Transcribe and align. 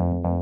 you 0.00 0.39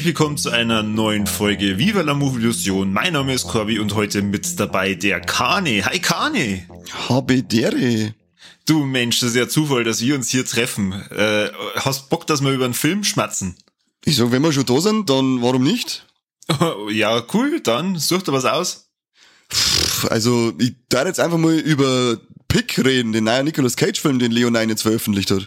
Herzlich 0.00 0.16
willkommen 0.16 0.38
zu 0.38 0.48
einer 0.48 0.82
neuen 0.82 1.26
Folge 1.26 1.76
Viva 1.76 2.00
la 2.00 2.14
Movilusion. 2.14 2.90
Mein 2.90 3.12
Name 3.12 3.34
ist 3.34 3.46
Corby 3.46 3.78
und 3.80 3.94
heute 3.94 4.22
mit 4.22 4.58
dabei 4.58 4.94
der 4.94 5.20
Kane. 5.20 5.84
Hi 5.84 5.98
Kane. 5.98 6.66
Habe 7.10 7.42
dere. 7.42 8.14
Du 8.64 8.86
Mensch, 8.86 9.20
das 9.20 9.30
ist 9.30 9.36
ja 9.36 9.46
Zufall, 9.46 9.84
dass 9.84 10.00
wir 10.00 10.14
uns 10.14 10.30
hier 10.30 10.46
treffen. 10.46 10.92
Äh, 11.10 11.50
hast 11.74 12.08
Bock, 12.08 12.26
dass 12.26 12.40
wir 12.40 12.50
über 12.50 12.64
einen 12.64 12.72
Film 12.72 13.04
schmatzen? 13.04 13.56
Ich 14.02 14.16
sag, 14.16 14.32
wenn 14.32 14.40
wir 14.40 14.54
schon 14.54 14.64
da 14.64 14.80
sind, 14.80 15.10
dann 15.10 15.42
warum 15.42 15.64
nicht? 15.64 16.06
ja, 16.90 17.22
cool, 17.34 17.60
dann 17.60 17.98
such 17.98 18.22
dir 18.22 18.32
was 18.32 18.46
aus. 18.46 18.88
Also, 20.08 20.54
ich 20.58 20.76
darf 20.88 21.08
jetzt 21.08 21.20
einfach 21.20 21.36
mal 21.36 21.58
über 21.58 22.18
Pick 22.48 22.82
reden, 22.82 23.12
den 23.12 23.24
neuen 23.24 23.44
Nicolas 23.44 23.76
Cage-Film, 23.76 24.18
den 24.18 24.32
Leon 24.32 24.54
jetzt 24.66 24.80
veröffentlicht 24.80 25.30
hat. 25.30 25.46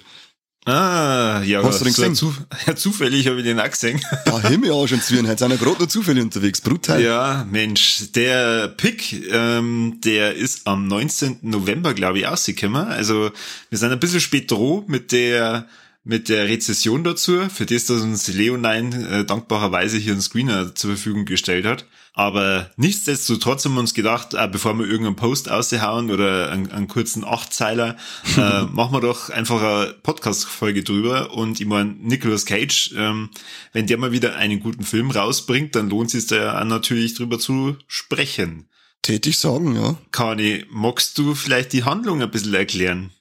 Ah, 0.65 1.41
ja, 1.43 1.61
Hast 1.61 1.81
du 1.81 1.85
den 1.85 1.93
gesehen? 1.93 2.15
Zu, 2.15 2.33
ja, 2.67 2.75
zufällig 2.75 3.27
habe 3.27 3.37
ich 3.39 3.43
den 3.43 3.59
auch 3.59 3.69
gesehen. 3.69 3.99
Ja, 4.25 4.39
Himmel 4.47 4.71
auch 4.71 4.87
schon 4.87 5.01
zu 5.01 5.15
Heute 5.15 5.37
sind 5.37 5.49
wir 5.49 5.57
gerade 5.57 5.81
noch 5.81 5.87
zufällig 5.87 6.23
unterwegs. 6.23 6.61
Brutal. 6.61 7.01
Ja, 7.01 7.45
Mensch, 7.49 8.11
der 8.13 8.69
Pick, 8.69 9.29
ähm, 9.31 9.99
der 10.03 10.35
ist 10.35 10.65
am 10.65 10.87
19. 10.87 11.39
November, 11.41 11.93
glaube 11.93 12.19
ich, 12.19 12.27
rausgekommen. 12.27 12.87
Also 12.87 13.31
wir 13.69 13.77
sind 13.77 13.91
ein 13.91 13.99
bisschen 13.99 14.21
spät 14.21 14.49
dran 14.49 14.83
mit 14.87 15.11
der 15.11 15.67
mit 16.05 16.27
der 16.27 16.49
Rezession 16.49 17.03
dazu, 17.05 17.47
für 17.49 17.65
das, 17.65 17.85
dass 17.85 18.01
uns 18.01 18.27
Leonine 18.27 19.09
äh, 19.09 19.25
dankbarerweise 19.25 19.97
hier 19.97 20.11
einen 20.11 20.21
Screener 20.21 20.75
zur 20.75 20.91
Verfügung 20.91 21.23
gestellt 21.23 21.65
hat. 21.65 21.85
Aber 22.15 22.69
nichtsdestotrotz 22.77 23.65
haben 23.65 23.73
wir 23.73 23.79
uns 23.79 23.95
gedacht, 23.95 24.35
äh, 24.35 24.47
bevor 24.47 24.77
wir 24.77 24.85
irgendeinen 24.85 25.15
Post 25.15 25.49
aushauen 25.49 26.11
oder 26.11 26.51
einen, 26.51 26.71
einen 26.71 26.87
kurzen 26.87 27.23
Achtzeiler, 27.23 27.97
äh, 28.37 28.63
machen 28.63 28.93
wir 28.93 29.01
doch 29.01 29.31
einfach 29.31 29.61
eine 29.61 29.93
Podcast-Folge 30.03 30.83
drüber. 30.83 31.33
Und 31.33 31.59
ich 31.59 31.65
meine, 31.65 31.91
Nicolas 31.91 32.45
Cage, 32.45 32.93
ähm, 32.95 33.29
wenn 33.71 33.87
der 33.87 33.97
mal 33.97 34.11
wieder 34.11 34.35
einen 34.35 34.59
guten 34.59 34.83
Film 34.83 35.09
rausbringt, 35.09 35.75
dann 35.75 35.89
lohnt 35.89 36.13
es 36.13 36.27
sich 36.27 36.27
da 36.27 36.61
auch 36.61 36.65
natürlich 36.65 37.15
drüber 37.15 37.39
zu 37.39 37.77
sprechen. 37.87 38.69
Tätig 39.01 39.37
sagen, 39.37 39.75
ja. 39.75 39.97
Kani, 40.11 40.65
magst 40.69 41.17
du 41.17 41.33
vielleicht 41.33 41.73
die 41.73 41.83
Handlung 41.83 42.21
ein 42.21 42.31
bisschen 42.31 42.53
erklären? 42.53 43.11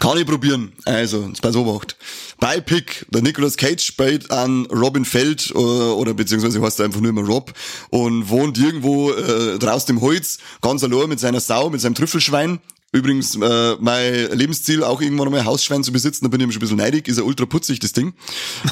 Kann 0.00 0.18
ich 0.18 0.26
probieren. 0.26 0.72
Also, 0.84 1.26
jetzt 1.28 1.40
pass 1.40 1.54
Obacht. 1.54 1.96
Bei 2.40 2.60
Pick, 2.60 3.06
der 3.10 3.22
Nicolas 3.22 3.56
Cage 3.56 3.80
spielt 3.80 4.30
an 4.30 4.66
Robin 4.66 5.04
Feld, 5.04 5.54
oder, 5.54 5.90
äh, 5.90 5.92
oder 5.92 6.14
beziehungsweise 6.14 6.60
heißt 6.60 6.80
er 6.80 6.86
einfach 6.86 7.00
nur 7.00 7.10
immer 7.10 7.24
Rob, 7.24 7.52
und 7.90 8.28
wohnt 8.28 8.58
irgendwo 8.58 9.12
äh, 9.12 9.58
draußen 9.58 9.94
im 9.94 10.00
Holz, 10.00 10.38
ganz 10.62 10.82
allein 10.82 11.08
mit 11.08 11.20
seiner 11.20 11.40
Sau, 11.40 11.70
mit 11.70 11.80
seinem 11.80 11.94
Trüffelschwein. 11.94 12.58
Übrigens, 12.90 13.36
äh, 13.36 13.76
mein 13.80 14.30
Lebensziel, 14.32 14.82
auch 14.82 15.02
irgendwann 15.02 15.34
ein 15.34 15.44
Hausschwein 15.44 15.84
zu 15.84 15.92
besitzen, 15.92 16.24
da 16.24 16.28
bin 16.28 16.40
ich 16.40 16.46
schon 16.46 16.56
ein 16.56 16.60
bisschen 16.60 16.76
neidig, 16.78 17.06
ist 17.06 17.18
ja 17.18 17.22
ultra 17.22 17.44
putzig, 17.44 17.80
das 17.80 17.92
Ding. 17.92 18.14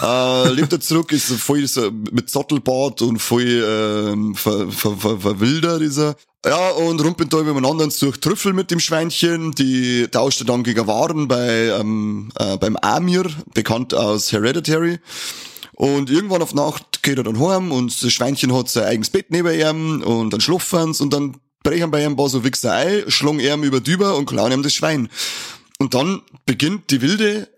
äh, 0.03 0.49
lebt 0.51 0.73
er 0.73 0.81
zurück, 0.81 1.13
ist 1.13 1.31
voll 1.33 1.67
so 1.67 1.91
mit 1.91 2.31
Sattelbart 2.31 3.03
und 3.03 3.19
voll 3.19 3.43
äh, 3.43 4.35
ver, 4.35 4.71
ver, 4.71 4.97
ver, 4.97 5.21
verwildert, 5.21 5.83
ist 5.83 5.99
er. 5.99 6.17
Ja, 6.47 6.71
und 6.71 7.05
rumpelt 7.05 7.33
da 7.33 7.41
übereinander 7.41 7.89
durch 7.89 8.21
Trüffel 8.21 8.53
mit 8.53 8.71
dem 8.71 8.79
Schweinchen. 8.79 9.51
Die 9.53 10.07
tauscht 10.09 10.41
er 10.41 10.47
dann 10.47 10.63
gegen 10.63 10.87
Waren 10.87 11.27
bei, 11.27 11.77
ähm, 11.79 12.31
äh, 12.39 12.57
beim 12.57 12.77
Amir, 12.77 13.25
bekannt 13.53 13.93
aus 13.95 14.33
Hereditary. 14.33 15.01
Und 15.73 16.09
irgendwann 16.09 16.43
auf 16.43 16.55
Nacht 16.55 17.03
geht 17.03 17.19
er 17.19 17.25
dann 17.25 17.39
heim 17.39 17.71
und 17.71 18.03
das 18.03 18.13
Schweinchen 18.13 18.55
hat 18.55 18.71
sein 18.71 18.85
eigenes 18.85 19.11
Bett 19.11 19.27
neben 19.29 19.53
ihm 19.53 20.03
und 20.03 20.33
dann 20.33 20.41
schlafen 20.41 20.95
und 20.99 21.13
dann 21.13 21.37
brechen 21.67 21.91
bei 21.91 22.05
ihm 22.05 22.13
ein 22.13 22.17
paar 22.17 22.29
so 22.29 22.45
Wichser 22.45 22.75
ein, 22.75 23.11
schlagen 23.11 23.41
ihm 23.41 23.65
über 23.65 23.81
drüber 23.81 24.17
und 24.17 24.27
klauen 24.27 24.53
ihm 24.53 24.63
das 24.63 24.73
Schwein. 24.73 25.09
Und 25.79 25.95
dann 25.95 26.23
beginnt 26.45 26.93
die 26.93 27.03
wilde, 27.03 27.49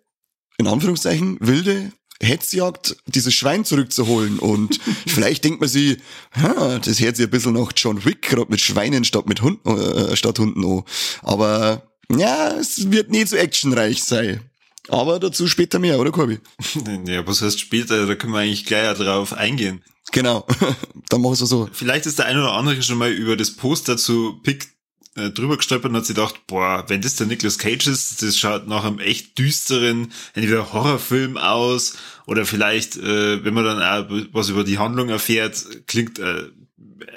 in 0.56 0.66
Anführungszeichen, 0.66 1.36
wilde 1.40 1.92
Hetzjagd, 2.20 2.96
dieses 3.06 3.34
Schwein 3.34 3.66
zurückzuholen. 3.66 4.38
Und 4.38 4.80
vielleicht 5.06 5.44
denkt 5.44 5.60
man 5.60 5.68
sich, 5.68 5.98
das 6.32 7.00
hört 7.00 7.16
sich 7.16 7.26
ein 7.26 7.30
bisschen 7.30 7.52
nach 7.52 7.72
John 7.76 8.02
Wick, 8.06 8.22
gerade 8.22 8.50
mit 8.50 8.62
Schweinen 8.62 9.04
statt 9.04 9.28
mit 9.28 9.42
Hunden, 9.42 9.68
äh, 9.78 10.16
statt 10.16 10.38
Hunden 10.38 10.64
an. 10.64 10.84
Aber 11.22 11.82
ja, 12.10 12.52
es 12.58 12.90
wird 12.90 13.10
nie 13.10 13.26
so 13.26 13.36
actionreich 13.36 14.02
sein. 14.02 14.40
Aber 14.88 15.20
dazu 15.20 15.46
später 15.46 15.78
mehr, 15.78 15.98
oder 16.00 16.12
Corby? 16.12 16.38
Ja, 17.06 17.26
was 17.26 17.42
heißt 17.42 17.60
später? 17.60 18.06
Da 18.06 18.14
können 18.14 18.32
wir 18.32 18.40
eigentlich 18.40 18.64
gleich 18.64 18.96
drauf 18.96 19.34
eingehen. 19.34 19.84
Genau, 20.12 20.46
dann 21.08 21.20
mach 21.20 21.32
ich 21.32 21.40
es 21.40 21.48
so. 21.48 21.68
Vielleicht 21.72 22.06
ist 22.06 22.18
der 22.18 22.26
eine 22.26 22.40
oder 22.40 22.52
andere 22.52 22.82
schon 22.82 22.98
mal 22.98 23.10
über 23.10 23.36
das 23.36 23.54
Poster 23.54 23.96
zu 23.96 24.40
Pick 24.42 24.68
äh, 25.16 25.30
drüber 25.30 25.56
gestolpert 25.56 25.90
und 25.90 25.96
hat 25.96 26.06
sich 26.06 26.14
gedacht, 26.14 26.46
boah, 26.46 26.84
wenn 26.88 27.00
das 27.00 27.16
der 27.16 27.26
Nicolas 27.26 27.58
Cage 27.58 27.88
ist, 27.88 28.22
das 28.22 28.38
schaut 28.38 28.68
nach 28.68 28.84
einem 28.84 29.00
echt 29.00 29.38
düsteren, 29.38 30.12
entweder 30.34 30.72
Horrorfilm 30.72 31.36
aus 31.36 31.96
oder 32.26 32.46
vielleicht, 32.46 32.96
äh, 32.96 33.44
wenn 33.44 33.54
man 33.54 33.64
dann 33.64 33.82
auch 33.82 34.10
was 34.32 34.48
über 34.48 34.64
die 34.64 34.78
Handlung 34.78 35.08
erfährt, 35.08 35.86
klingt 35.86 36.18
äh, 36.18 36.44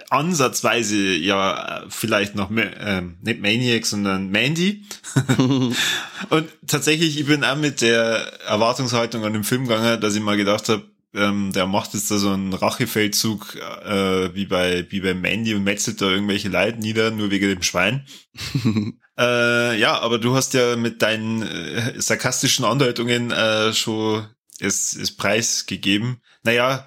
ansatzweise 0.09 0.97
ja 0.97 1.85
vielleicht 1.89 2.35
noch 2.35 2.51
äh, 2.51 3.01
nicht 3.21 3.41
Maniac, 3.41 3.85
sondern 3.85 4.29
Mandy. 4.29 4.83
und 6.29 6.49
tatsächlich, 6.67 7.19
ich 7.19 7.25
bin 7.25 7.43
auch 7.43 7.55
mit 7.55 7.81
der 7.81 8.41
Erwartungshaltung 8.47 9.23
an 9.23 9.33
den 9.33 9.43
Film 9.43 9.67
gegangen, 9.67 10.01
dass 10.01 10.15
ich 10.15 10.21
mal 10.21 10.37
gedacht 10.37 10.69
habe, 10.69 10.83
ähm, 11.13 11.51
der 11.53 11.65
macht 11.65 11.93
jetzt 11.93 12.09
da 12.09 12.17
so 12.17 12.29
einen 12.29 12.53
Rachefeldzug 12.53 13.55
äh, 13.55 14.33
wie 14.33 14.45
bei 14.45 14.85
wie 14.89 15.01
bei 15.01 15.13
Mandy 15.13 15.53
und 15.53 15.63
metzelt 15.63 16.01
da 16.01 16.09
irgendwelche 16.09 16.49
Leute 16.49 16.79
nieder, 16.79 17.11
nur 17.11 17.31
wegen 17.31 17.49
dem 17.49 17.63
Schwein. 17.63 18.05
äh, 19.17 19.77
ja, 19.77 19.99
aber 19.99 20.19
du 20.19 20.35
hast 20.35 20.53
ja 20.53 20.75
mit 20.75 21.01
deinen 21.01 21.41
äh, 21.41 22.01
sarkastischen 22.01 22.65
Andeutungen 22.65 23.31
äh, 23.31 23.73
schon 23.73 24.27
es, 24.59 24.95
es 24.95 25.15
Preis 25.15 25.65
gegeben. 25.65 26.21
Naja, 26.43 26.85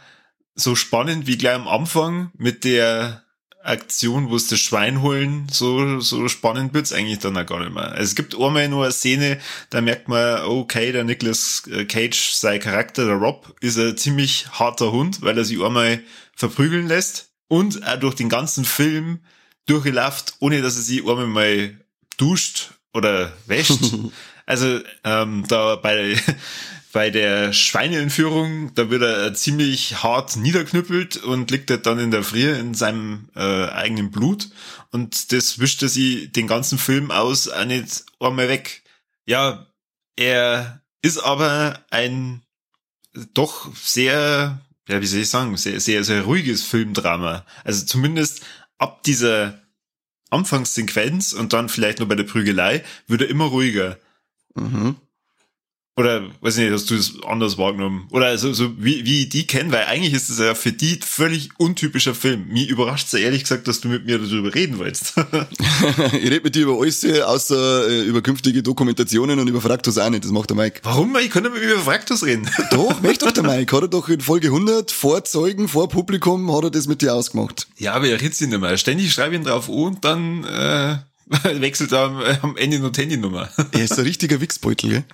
so 0.54 0.74
spannend 0.74 1.26
wie 1.26 1.36
gleich 1.36 1.54
am 1.54 1.68
Anfang 1.68 2.30
mit 2.36 2.64
der 2.64 3.23
Aktion, 3.64 4.30
wo 4.30 4.36
es 4.36 4.46
das 4.46 4.60
Schwein 4.60 5.02
holen, 5.02 5.46
so, 5.50 6.00
so 6.00 6.28
spannend 6.28 6.74
wird's 6.74 6.92
eigentlich 6.92 7.18
dann 7.18 7.36
auch 7.36 7.46
gar 7.46 7.60
nicht 7.60 7.74
mehr. 7.74 7.92
Also 7.92 8.02
es 8.02 8.14
gibt 8.14 8.34
einmal 8.38 8.68
nur 8.68 8.84
eine 8.84 8.92
Szene, 8.92 9.40
da 9.70 9.80
merkt 9.80 10.08
man, 10.08 10.42
okay, 10.42 10.92
der 10.92 11.04
Nicolas 11.04 11.62
Cage, 11.88 12.32
sein 12.32 12.60
Charakter, 12.60 13.06
der 13.06 13.16
Rob, 13.16 13.56
ist 13.60 13.78
ein 13.78 13.96
ziemlich 13.96 14.46
harter 14.52 14.92
Hund, 14.92 15.22
weil 15.22 15.38
er 15.38 15.44
sich 15.44 15.62
einmal 15.62 16.00
verprügeln 16.36 16.88
lässt 16.88 17.30
und 17.48 17.86
auch 17.86 17.98
durch 17.98 18.14
den 18.14 18.28
ganzen 18.28 18.64
Film 18.64 19.20
durchgelaufen, 19.66 20.34
ohne 20.40 20.60
dass 20.62 20.76
er 20.76 20.82
sich 20.82 21.00
einmal 21.00 21.26
mal 21.26 21.78
duscht 22.16 22.74
oder 22.92 23.32
wäscht. 23.46 23.80
also 24.46 24.80
ähm, 25.04 25.44
da 25.48 25.76
bei 25.76 26.16
bei 26.94 27.10
der 27.10 27.52
Schweineentführung, 27.52 28.72
da 28.76 28.88
wird 28.88 29.02
er 29.02 29.34
ziemlich 29.34 30.04
hart 30.04 30.36
niederknüppelt 30.36 31.16
und 31.16 31.50
liegt 31.50 31.68
er 31.68 31.78
dann 31.78 31.98
in 31.98 32.12
der 32.12 32.22
Frier 32.22 32.56
in 32.56 32.72
seinem 32.72 33.30
äh, 33.34 33.66
eigenen 33.66 34.12
Blut. 34.12 34.48
Und 34.92 35.32
das 35.32 35.58
wischt 35.58 35.82
er 35.82 35.88
sie 35.88 36.28
den 36.28 36.46
ganzen 36.46 36.78
Film 36.78 37.10
aus 37.10 37.48
auch 37.48 37.64
nicht 37.64 38.04
einmal 38.20 38.48
weg. 38.48 38.84
Ja, 39.26 39.66
er 40.14 40.82
ist 41.02 41.18
aber 41.18 41.84
ein 41.90 42.42
doch 43.32 43.74
sehr, 43.74 44.60
ja, 44.88 45.00
wie 45.00 45.06
soll 45.06 45.22
ich 45.22 45.30
sagen, 45.30 45.56
sehr, 45.56 45.80
sehr, 45.80 46.04
sehr 46.04 46.22
ruhiges 46.22 46.62
Filmdrama. 46.62 47.44
Also 47.64 47.84
zumindest 47.86 48.42
ab 48.78 49.02
dieser 49.02 49.60
Anfangssequenz 50.30 51.32
und 51.32 51.54
dann 51.54 51.68
vielleicht 51.68 51.98
nur 51.98 52.06
bei 52.06 52.14
der 52.14 52.22
Prügelei 52.22 52.84
wird 53.08 53.22
er 53.22 53.28
immer 53.28 53.46
ruhiger. 53.46 53.98
Mhm. 54.54 54.94
Oder 55.96 56.24
weiß 56.40 56.56
nicht, 56.56 56.72
hast 56.72 56.90
du 56.90 56.96
es 56.96 57.22
anders 57.24 57.56
wahrgenommen? 57.56 58.08
Oder 58.10 58.36
so, 58.36 58.52
so 58.52 58.72
wie, 58.82 59.06
wie 59.06 59.22
ich 59.22 59.28
die 59.28 59.46
kenne, 59.46 59.70
weil 59.70 59.84
eigentlich 59.84 60.12
ist 60.12 60.28
es 60.28 60.40
ja 60.40 60.56
für 60.56 60.72
die 60.72 60.98
völlig 61.00 61.50
untypischer 61.56 62.16
Film. 62.16 62.48
Mir 62.48 62.68
überrascht 62.68 63.06
es 63.06 63.12
ja 63.12 63.20
ehrlich 63.20 63.42
gesagt, 63.42 63.68
dass 63.68 63.80
du 63.80 63.86
mit 63.86 64.04
mir 64.04 64.18
darüber 64.18 64.52
reden 64.52 64.80
willst. 64.80 65.14
ich 66.12 66.30
rede 66.30 66.40
mit 66.42 66.56
dir 66.56 66.62
über 66.64 66.80
alles, 66.80 67.04
außer 67.04 67.88
äh, 67.88 68.02
über 68.02 68.22
künftige 68.22 68.64
Dokumentationen 68.64 69.38
und 69.38 69.46
über 69.46 69.60
Fraktus 69.60 69.96
auch 69.98 70.10
nicht. 70.10 70.24
Das 70.24 70.32
macht 70.32 70.50
der 70.50 70.56
Mike. 70.56 70.80
Warum? 70.82 71.16
Ich 71.16 71.30
kann 71.30 71.44
nicht 71.44 71.54
mehr 71.54 71.62
über 71.62 71.82
Fraktus 71.82 72.24
reden. 72.24 72.50
doch, 72.72 73.00
möchte 73.00 73.26
doch 73.26 73.32
der 73.32 73.44
Mike. 73.44 73.76
Hat 73.76 73.82
er 73.82 73.88
doch 73.88 74.08
in 74.08 74.20
Folge 74.20 74.48
100 74.48 74.90
vor 74.90 75.22
Zeugen, 75.22 75.68
vor 75.68 75.88
Publikum, 75.88 76.52
hat 76.56 76.64
er 76.64 76.70
das 76.72 76.88
mit 76.88 77.02
dir 77.02 77.14
ausgemacht. 77.14 77.68
Ja, 77.78 77.92
aber 77.92 78.08
er 78.08 78.20
redet 78.20 78.34
sich 78.34 78.48
nicht 78.48 78.60
mehr. 78.60 78.76
Ständig 78.78 79.12
schreibe 79.12 79.36
ich 79.36 79.40
ihn 79.42 79.46
drauf 79.46 79.68
an 79.68 79.74
und 79.74 80.04
dann 80.04 80.42
äh, 80.42 80.96
wechselt 81.60 81.92
er 81.92 82.00
am, 82.00 82.20
am 82.42 82.56
Ende 82.56 82.80
noch 82.80 82.96
Handynummer. 82.96 83.48
er 83.70 83.84
ist 83.84 83.96
ein 83.96 84.04
richtiger 84.04 84.40
Wichsbeutel, 84.40 84.90
gell? 84.90 85.04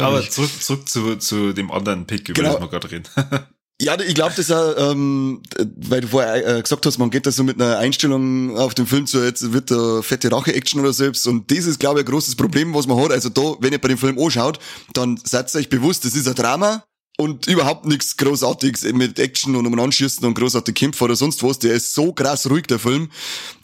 Aber 0.00 0.28
zurück, 0.28 0.50
zurück 0.60 0.88
zu, 0.88 1.16
zu 1.16 1.52
dem 1.52 1.70
anderen 1.70 2.06
Pick, 2.06 2.28
über 2.28 2.34
genau. 2.34 2.52
das 2.54 2.60
wir 2.62 2.68
gerade 2.68 2.90
reden. 2.90 3.08
Ja, 3.80 3.96
ich 4.00 4.16
glaube, 4.16 4.32
das 4.34 4.50
auch, 4.50 4.90
ähm, 4.90 5.40
weil 5.76 6.00
du 6.00 6.08
vorher 6.08 6.58
äh, 6.58 6.62
gesagt 6.62 6.84
hast, 6.84 6.98
man 6.98 7.10
geht 7.10 7.26
da 7.26 7.30
so 7.30 7.44
mit 7.44 7.62
einer 7.62 7.78
Einstellung 7.78 8.56
auf 8.58 8.74
den 8.74 8.88
Film 8.88 9.06
zu, 9.06 9.22
jetzt 9.22 9.52
wird 9.52 9.70
da 9.70 10.02
fette 10.02 10.32
Rache-Action 10.32 10.80
oder 10.80 10.92
selbst. 10.92 11.28
Und 11.28 11.48
das 11.52 11.64
ist, 11.64 11.78
glaube 11.78 12.00
ich, 12.00 12.04
ein 12.04 12.10
großes 12.10 12.34
Problem, 12.34 12.74
was 12.74 12.88
man 12.88 13.00
hat. 13.00 13.12
Also 13.12 13.28
da, 13.28 13.54
wenn 13.60 13.72
ihr 13.72 13.80
bei 13.80 13.86
dem 13.86 13.98
Film 13.98 14.18
anschaut, 14.18 14.58
dann 14.94 15.20
seid 15.22 15.54
euch 15.54 15.68
bewusst, 15.68 16.04
das 16.04 16.16
ist 16.16 16.26
ein 16.26 16.34
Drama 16.34 16.82
und 17.20 17.48
überhaupt 17.48 17.84
nichts 17.84 18.16
Großartiges 18.16 18.84
mit 18.92 19.18
Action 19.18 19.56
und 19.56 19.66
um 19.66 19.78
Anschießen 19.78 20.24
und 20.24 20.34
großartige 20.34 20.72
Kämpfe 20.72 21.02
oder 21.02 21.16
sonst 21.16 21.42
was. 21.42 21.58
Der 21.58 21.74
ist 21.74 21.92
so 21.92 22.12
krass 22.12 22.48
ruhig, 22.48 22.66
der 22.68 22.78
Film. 22.78 23.10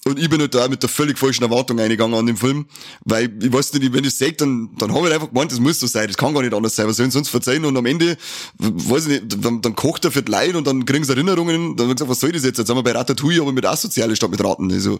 Und 0.05 0.19
ich 0.19 0.29
bin 0.29 0.41
halt 0.41 0.56
da 0.56 0.67
mit 0.67 0.83
der 0.83 0.89
völlig 0.89 1.17
falschen 1.17 1.45
Erwartung 1.45 1.79
eingegangen 1.79 2.19
an 2.19 2.27
den 2.27 2.37
Film. 2.37 2.67
Weil 3.05 3.33
ich 3.41 3.53
weiß 3.53 3.75
nicht, 3.75 3.93
wenn 3.93 4.03
ich 4.03 4.17
sehe, 4.17 4.33
dann, 4.33 4.71
dann 4.77 4.93
habe 4.93 5.06
ich 5.06 5.15
einfach 5.15 5.29
gemeint, 5.29 5.53
das 5.53 5.61
muss 5.61 5.79
so 5.79 5.87
sein. 5.87 6.09
Das 6.09 6.17
kann 6.17 6.35
gar 6.35 6.43
nicht 6.43 6.53
anders 6.53 6.75
sein. 6.75 6.89
Was 6.89 6.97
sollen 6.97 7.12
sonst 7.12 7.29
verzeihen? 7.29 7.65
Und 7.65 7.77
am 7.77 7.87
Ende, 7.87 8.17
weiß 8.59 9.06
ich 9.06 9.23
nicht, 9.23 9.45
dann, 9.45 9.62
dann 9.62 9.77
kocht 9.77 10.05
er 10.05 10.11
für 10.11 10.23
die 10.23 10.33
Leute 10.33 10.59
und 10.59 10.67
dann 10.67 10.85
kriegen 10.85 11.05
sie 11.05 11.12
Erinnerungen. 11.12 11.77
Dann 11.77 11.85
habe 11.85 11.93
ich 11.93 11.97
gesagt, 11.97 12.11
was 12.11 12.19
soll 12.19 12.33
das 12.33 12.43
jetzt? 12.43 12.59
Jetzt 12.59 12.67
sind 12.67 12.77
wir 12.77 12.83
bei 12.83 12.91
Ratatouille, 12.91 13.41
aber 13.41 13.53
mit 13.53 13.65
Asoziale 13.65 14.17
statt 14.17 14.33
mit 14.33 14.43
Raten. 14.43 14.73
Also, 14.73 14.99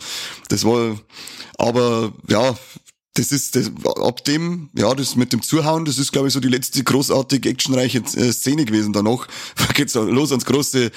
das 0.49 0.65
war, 0.65 0.97
aber, 1.59 2.13
ja, 2.29 2.55
das 3.15 3.31
ist 3.31 3.55
das, 3.55 3.71
ab 3.85 4.25
dem, 4.25 4.71
ja, 4.77 4.93
das 4.95 5.15
mit 5.15 5.33
dem 5.33 5.41
Zuhauen, 5.41 5.85
das 5.85 5.99
ist, 5.99 6.13
glaube 6.13 6.29
ich, 6.29 6.35
so 6.35 6.41
die 6.41 6.49
letzte 6.49 6.83
großartige 6.83 7.49
actionreiche 7.49 7.99
äh, 7.99 8.33
Szene 8.33 8.65
gewesen. 8.65 8.93
Danach 8.93 9.29
geht's 9.75 9.95
los 9.95 10.33
ans 10.33 10.45
große 10.45 10.91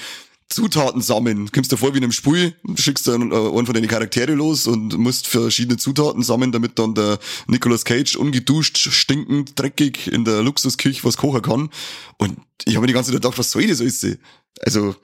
Zutaten 0.48 1.00
sammeln. 1.00 1.50
Kommst 1.52 1.70
du 1.70 1.76
vor 1.76 1.92
wie 1.92 1.98
in 1.98 2.04
einem 2.04 2.12
Spiel, 2.12 2.54
schickst 2.74 3.08
einen, 3.08 3.30
äh, 3.30 3.36
einen 3.36 3.66
von 3.66 3.74
deinen 3.74 3.86
Charaktere 3.86 4.34
los 4.34 4.66
und 4.66 4.98
musst 4.98 5.28
verschiedene 5.28 5.76
Zutaten 5.76 6.22
sammeln, 6.22 6.50
damit 6.50 6.78
dann 6.78 6.94
der 6.94 7.18
Nicolas 7.46 7.84
Cage 7.84 8.16
ungeduscht, 8.16 8.78
stinkend, 8.78 9.58
dreckig 9.58 10.10
in 10.10 10.24
der 10.24 10.42
Luxusküche 10.42 11.04
was 11.04 11.18
kochen 11.18 11.42
kann. 11.42 11.70
Und 12.16 12.38
ich 12.64 12.74
habe 12.74 12.80
mir 12.80 12.88
die 12.88 12.94
ganze 12.94 13.12
Zeit 13.12 13.20
gedacht, 13.20 13.38
was 13.38 13.52
soll 13.52 13.66
das 13.66 13.80
alles? 13.80 14.06
Also, 14.62 14.96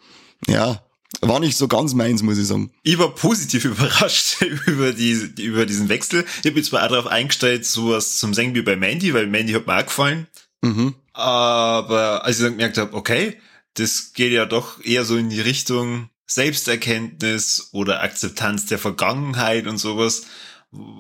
ja, 0.48 0.82
war 1.20 1.40
nicht 1.40 1.56
so 1.56 1.68
ganz 1.68 1.94
meins, 1.94 2.22
muss 2.22 2.38
ich 2.38 2.46
sagen. 2.46 2.70
Ich 2.82 2.98
war 2.98 3.14
positiv 3.14 3.64
überrascht 3.64 4.42
über, 4.66 4.92
die, 4.92 5.12
über 5.38 5.66
diesen 5.66 5.88
Wechsel. 5.88 6.24
Ich 6.42 6.50
habe 6.50 6.58
jetzt 6.58 6.72
mal 6.72 6.84
auch 6.84 6.90
darauf 6.90 7.06
eingestellt, 7.06 7.66
sowas 7.66 8.18
zum 8.18 8.34
Singen 8.34 8.54
wie 8.54 8.62
bei 8.62 8.76
Mandy, 8.76 9.14
weil 9.14 9.26
Mandy 9.26 9.52
hat 9.52 9.66
mir 9.66 9.76
auch 9.78 9.84
gefallen. 9.84 10.26
Mhm. 10.62 10.94
Aber 11.12 12.24
als 12.24 12.38
ich 12.38 12.44
dann 12.44 12.52
gemerkt 12.52 12.78
habe, 12.78 12.94
okay, 12.94 13.38
das 13.74 14.12
geht 14.14 14.32
ja 14.32 14.46
doch 14.46 14.84
eher 14.84 15.04
so 15.04 15.16
in 15.16 15.30
die 15.30 15.40
Richtung 15.40 16.08
Selbsterkenntnis 16.26 17.68
oder 17.72 18.02
Akzeptanz 18.02 18.66
der 18.66 18.78
Vergangenheit 18.78 19.66
und 19.66 19.78
sowas, 19.78 20.26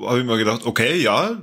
habe 0.02 0.20
ich 0.20 0.24
mir 0.24 0.36
gedacht, 0.36 0.64
okay, 0.64 1.00
ja, 1.00 1.40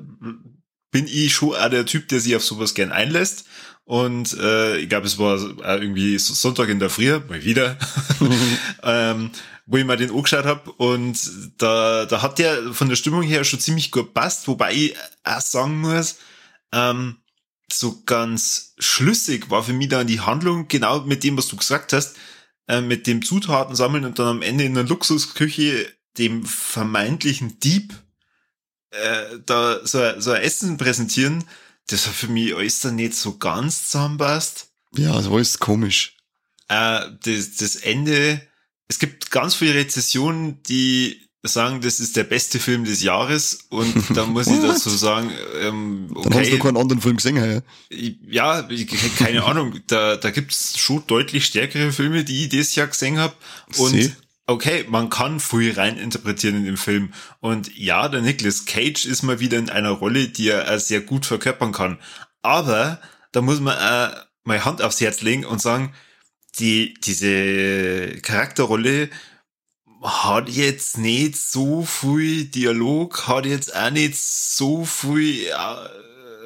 bin 0.91 1.07
ich 1.07 1.33
schon 1.33 1.55
auch 1.55 1.69
der 1.69 1.85
Typ, 1.85 2.07
der 2.09 2.19
sich 2.19 2.35
auf 2.35 2.43
sowas 2.43 2.73
gern 2.73 2.91
einlässt. 2.91 3.45
Und 3.85 4.37
äh, 4.39 4.77
ich 4.77 4.89
glaube, 4.89 5.07
es 5.07 5.17
war 5.17 5.37
irgendwie 5.81 6.17
Sonntag 6.17 6.69
in 6.69 6.79
der 6.79 6.89
Früh, 6.89 7.19
mal 7.27 7.43
wieder, 7.43 7.77
ähm, 8.83 9.31
wo 9.65 9.77
ich 9.77 9.85
mal 9.85 9.97
den 9.97 10.11
angeschaut 10.11 10.45
habe. 10.45 10.71
Und 10.73 11.19
da, 11.57 12.05
da 12.05 12.21
hat 12.21 12.39
der 12.39 12.73
von 12.73 12.89
der 12.89 12.95
Stimmung 12.95 13.23
her 13.23 13.43
schon 13.43 13.59
ziemlich 13.59 13.91
gut 13.91 14.13
passt, 14.13 14.47
wobei 14.47 14.73
ich 14.73 14.95
auch 15.23 15.41
sagen 15.41 15.81
muss, 15.81 16.17
ähm, 16.71 17.17
so 17.71 18.03
ganz 18.05 18.75
schlüssig 18.79 19.49
war 19.49 19.63
für 19.63 19.73
mich 19.73 19.89
dann 19.89 20.07
die 20.07 20.19
Handlung, 20.19 20.67
genau 20.67 21.01
mit 21.01 21.23
dem, 21.23 21.37
was 21.37 21.47
du 21.47 21.55
gesagt 21.55 21.93
hast, 21.93 22.17
äh, 22.67 22.81
mit 22.81 23.07
dem 23.07 23.23
Zutaten 23.23 23.75
sammeln 23.75 24.05
und 24.05 24.19
dann 24.19 24.27
am 24.27 24.41
Ende 24.41 24.63
in 24.63 24.73
der 24.73 24.83
Luxusküche 24.83 25.91
dem 26.17 26.45
vermeintlichen 26.45 27.59
Dieb 27.59 27.93
äh, 28.91 29.39
da 29.45 29.85
so, 29.85 30.19
so 30.19 30.31
ein 30.31 30.41
Essen 30.41 30.77
präsentieren 30.77 31.43
das 31.91 32.07
hat 32.07 32.13
für 32.13 32.27
mich 32.27 32.55
alles 32.55 32.79
dann 32.79 32.95
nicht 32.95 33.15
so 33.15 33.37
ganz 33.37 33.89
zusammenpasst. 33.89 34.69
Ja, 34.95 35.13
das 35.13 35.25
war 35.25 35.35
alles 35.35 35.59
komisch. 35.59 36.17
Äh, 36.67 37.01
das, 37.23 37.55
das 37.57 37.75
Ende, 37.75 38.41
es 38.87 38.99
gibt 38.99 39.31
ganz 39.31 39.55
viele 39.55 39.75
Rezessionen, 39.75 40.61
die 40.63 41.21
sagen, 41.43 41.81
das 41.81 41.99
ist 41.99 42.15
der 42.17 42.23
beste 42.23 42.59
Film 42.59 42.85
des 42.85 43.01
Jahres 43.01 43.65
und 43.69 43.95
da 44.15 44.25
muss 44.25 44.47
ich 44.47 44.61
dazu 44.61 44.89
sagen, 44.89 45.31
ähm, 45.59 46.07
okay. 46.13 46.29
Dann 46.29 46.39
hast 46.39 46.51
du 46.51 46.59
keinen 46.59 46.77
anderen 46.77 47.01
Film 47.01 47.17
gesehen, 47.17 47.35
ja? 47.37 47.61
Ja, 48.29 48.67
keine 49.17 49.43
Ahnung, 49.43 49.79
da, 49.87 50.17
da 50.17 50.29
gibt's 50.29 50.77
schon 50.77 51.03
deutlich 51.07 51.45
stärkere 51.45 51.91
Filme, 51.91 52.23
die 52.23 52.43
ich 52.43 52.49
dieses 52.49 52.75
Jahr 52.75 52.87
gesehen 52.87 53.17
habe 53.17 53.33
und 53.77 53.89
See? 53.89 54.11
Okay, 54.51 54.85
man 54.87 55.09
kann 55.09 55.39
viel 55.39 55.73
rein 55.73 55.97
interpretieren 55.97 56.57
in 56.57 56.65
dem 56.65 56.77
Film. 56.77 57.13
Und 57.39 57.75
ja, 57.77 58.07
der 58.07 58.21
Nicolas 58.21 58.65
Cage 58.65 59.05
ist 59.05 59.23
mal 59.23 59.39
wieder 59.39 59.57
in 59.57 59.69
einer 59.69 59.91
Rolle, 59.91 60.27
die 60.27 60.49
er 60.49 60.79
sehr 60.79 61.01
gut 61.01 61.25
verkörpern 61.25 61.71
kann. 61.71 61.99
Aber 62.41 63.01
da 63.31 63.41
muss 63.41 63.59
man 63.59 63.77
äh, 63.77 64.15
mal 64.43 64.65
Hand 64.65 64.81
aufs 64.81 65.01
Herz 65.01 65.21
legen 65.21 65.45
und 65.45 65.61
sagen, 65.61 65.93
die, 66.59 66.93
diese 66.95 68.19
Charakterrolle 68.21 69.09
hat 70.03 70.49
jetzt 70.49 70.97
nicht 70.97 71.37
so 71.37 71.83
viel 71.83 72.45
Dialog, 72.45 73.27
hat 73.27 73.45
jetzt 73.45 73.75
auch 73.75 73.91
nicht 73.91 74.17
so 74.17 74.83
viel, 74.83 75.45
äh, 75.45 75.51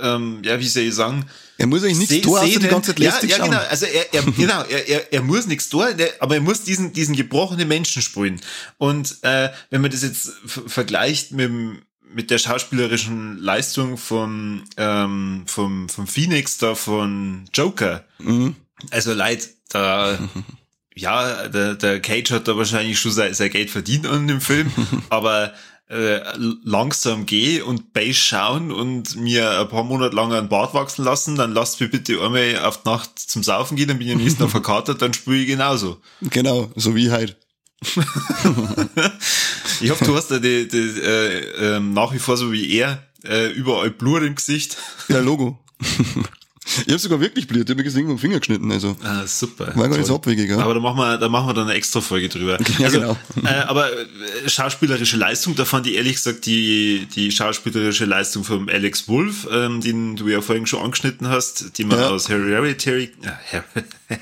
ähm, 0.02 0.42
ja, 0.44 0.60
wie 0.60 0.68
soll 0.68 0.84
ich 0.84 0.96
sagen, 0.96 1.26
er 1.58 1.68
muss 1.68 1.84
eigentlich 1.84 2.10
nichts 2.10 2.26
tun, 2.26 2.38
außer 2.38 2.60
die 2.60 2.68
ganze 2.68 2.92
Zeit 2.92 3.00
lästig 3.00 3.32
ja, 3.32 3.38
ja, 3.38 3.46
genau. 3.46 3.60
Also 3.70 3.86
er, 3.86 4.14
er, 4.14 4.24
genau, 4.38 4.64
er, 4.64 4.88
er, 4.88 5.14
er 5.14 5.22
muss 5.22 5.48
nichts 5.48 5.70
tun, 5.70 5.86
aber 6.20 6.36
er 6.36 6.42
muss 6.42 6.64
diesen, 6.64 6.94
diesen 6.94 7.16
gebrochenen 7.16 7.68
Menschen 7.68 8.02
spielen. 8.02 8.42
Und 8.78 9.18
äh, 9.22 9.50
wenn 9.70 9.82
man 9.82 9.92
das 9.92 10.04
jetzt 10.04 10.34
vergleicht 10.68 11.32
mit, 11.32 11.52
mit 12.14 12.32
der 12.32 12.38
schauspielerischen 12.38 13.38
Leistung 13.38 13.98
vom, 13.98 14.64
ähm, 14.78 15.44
vom, 15.48 15.90
vom 15.90 16.08
Phoenix 16.08 16.58
da 16.58 16.76
von 16.76 17.46
Joker, 17.54 18.06
mhm. 18.20 18.56
also 18.92 19.14
leid, 19.14 19.50
da 19.70 20.18
ja, 20.96 21.48
der, 21.48 21.76
der 21.76 22.00
Cage 22.02 22.32
hat 22.32 22.48
da 22.48 22.58
wahrscheinlich 22.58 23.00
schon 23.00 23.12
sein, 23.12 23.34
sein 23.34 23.50
Geld 23.50 23.70
verdient 23.70 24.08
an 24.08 24.28
dem 24.28 24.42
Film, 24.42 24.72
aber 25.10 25.54
äh, 25.88 26.20
langsam 26.64 27.26
gehe 27.26 27.64
und 27.64 27.94
Base 27.94 28.16
schauen 28.16 28.72
und 28.72 29.16
mir 29.16 29.60
ein 29.60 29.70
paar 29.70 29.84
Monate 29.84 30.16
lang 30.16 30.34
einen 30.34 30.50
Bart 30.50 30.74
wachsen 30.74 31.06
lassen, 31.06 31.36
dann 31.36 31.54
lasst 31.54 31.80
mir 31.80 31.90
bitte 31.90 32.22
einmal 32.22 32.60
auf 32.60 32.82
die 32.82 32.90
Nacht 32.90 33.20
zum 33.20 33.44
Saufen 33.44 33.78
gehen, 33.78 33.88
dann 33.88 34.00
bin 34.00 34.08
ich 34.08 34.14
am 34.14 34.20
nächsten 34.22 34.42
Tag 34.42 34.50
verkatert, 34.52 35.02
dann 35.02 35.14
spüre 35.14 35.38
ich 35.38 35.48
genauso. 35.48 36.02
Genau, 36.22 36.72
so 36.76 36.96
wie 36.96 37.12
halt. 37.12 37.38
ich 39.82 39.92
hoffe, 39.92 40.06
du 40.06 40.16
hast 40.16 40.32
da 40.32 40.40
die, 40.40 40.68
die, 40.68 40.78
äh, 41.02 41.76
äh, 41.76 41.80
nach 41.80 42.14
wie 42.14 42.20
vor 42.20 42.38
so 42.38 42.52
wie 42.52 42.72
er 42.74 43.04
äh, 43.24 43.52
überall 43.52 43.92
Blut 43.92 44.24
im 44.24 44.36
Gesicht. 44.36 44.78
Ja, 45.08 45.20
Logo. 45.20 45.60
Ich 46.66 46.88
habe 46.88 46.98
sogar 46.98 47.20
wirklich 47.20 47.48
Blut, 47.48 47.64
ich 47.64 47.70
habe 47.70 47.76
mir 47.76 47.84
gesehen 47.84 48.08
vom 48.08 48.18
Finger 48.18 48.40
geschnitten, 48.40 48.72
also. 48.72 48.98
Ah, 49.04 49.26
super. 49.28 49.72
War 49.76 49.88
gar 49.88 49.98
nicht 49.98 50.08
so 50.08 50.16
abwegig, 50.16 50.50
ja. 50.50 50.58
Aber 50.58 50.74
da 50.74 50.80
machen 50.80 50.98
wir, 50.98 51.18
da 51.18 51.30
machen 51.30 51.48
wir 51.48 51.54
dann 51.54 51.68
eine 51.68 51.78
extra 51.78 52.02
Folge 52.02 52.28
drüber. 52.28 52.58
Ja, 52.80 52.86
also, 52.86 53.00
genau. 53.00 53.18
Äh, 53.46 53.62
aber 53.68 53.92
äh, 53.92 54.06
schauspielerische 54.48 55.18
Leistung, 55.18 55.56
da 55.56 55.66
fand 55.66 55.86
ich 55.88 55.96
ehrlich 55.96 56.16
gesagt 56.16 56.46
die, 56.48 57.08
die 57.16 57.32
schauspielerische 57.32 58.06
Leistung 58.06 58.44
von 58.44 58.68
Alex 58.70 59.08
Wolf, 59.08 59.48
ähm, 59.52 59.82
den 59.82 60.16
du 60.16 60.28
ja 60.28 60.42
vorhin 60.42 60.66
schon 60.66 60.82
angeschnitten 60.82 61.30
hast, 61.30 61.78
die 61.78 61.86
man 61.86 62.00
ja. 62.00 62.10
aus 62.10 62.30
Hereditary, 62.30 63.12
äh, 63.22 63.62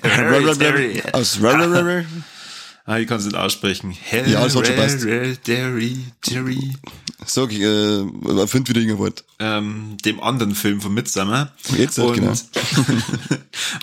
Hereditary, 0.02 1.02
aus 1.14 1.40
Hereditary, 1.40 2.06
Ah, 2.86 2.98
ich 2.98 3.08
kann 3.08 3.20
es 3.20 3.26
nicht 3.26 3.38
aussprechen. 3.38 3.96
Hell 3.98 4.30
ja, 4.30 4.44
das 4.44 4.58
hat 4.58 4.68
schon 4.68 4.76
passt. 4.76 5.06
Sag, 7.26 7.52
äh, 7.52 8.48
find 8.48 8.70
wieder 8.70 8.80
irgendein 8.80 9.00
Wort. 9.00 9.24
Ähm, 9.40 9.98
dem 10.06 10.22
anderen 10.22 10.56
Film 10.56 10.82
von 10.82 10.94
Midsummer. 10.94 11.52
Jetzt, 11.78 12.00
und, 12.00 12.16
genau. 12.16 12.34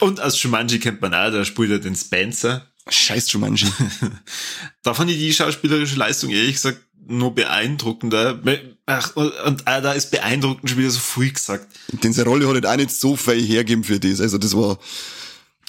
und 0.01 0.21
aus 0.23 0.39
Shumanji 0.39 0.79
kennt 0.79 1.01
man 1.01 1.15
auch, 1.15 1.31
da 1.31 1.45
spielt 1.45 1.71
er 1.71 1.79
den 1.79 1.97
Spencer. 1.97 2.67
Scheiß 2.89 3.31
Shumanji. 3.31 3.67
da 4.83 4.95
fand 4.95 5.11
ich 5.11 5.19
die 5.19 5.33
schauspielerische 5.33 5.97
Leistung 5.97 6.31
ehrlich 6.31 6.55
gesagt 6.55 6.81
nur 7.07 7.35
beeindruckender. 7.35 8.41
Ach, 8.87 9.17
und 9.17 9.67
auch 9.67 9.83
da 9.83 9.93
ist 9.93 10.11
beeindruckend 10.11 10.71
schon 10.71 10.79
wieder 10.79 10.91
so 10.91 11.01
früh 11.01 11.31
gesagt. 11.31 11.67
Denn 12.03 12.13
seine 12.13 12.29
Rolle 12.29 12.47
hat 12.47 12.55
halt 12.55 12.67
auch 12.67 12.77
nicht 12.77 12.91
so 12.91 13.17
viel 13.17 13.43
hergeben 13.43 13.85
für 13.85 13.99
das. 13.99 14.21
Also 14.21 14.39
das 14.39 14.57
war, 14.57 14.79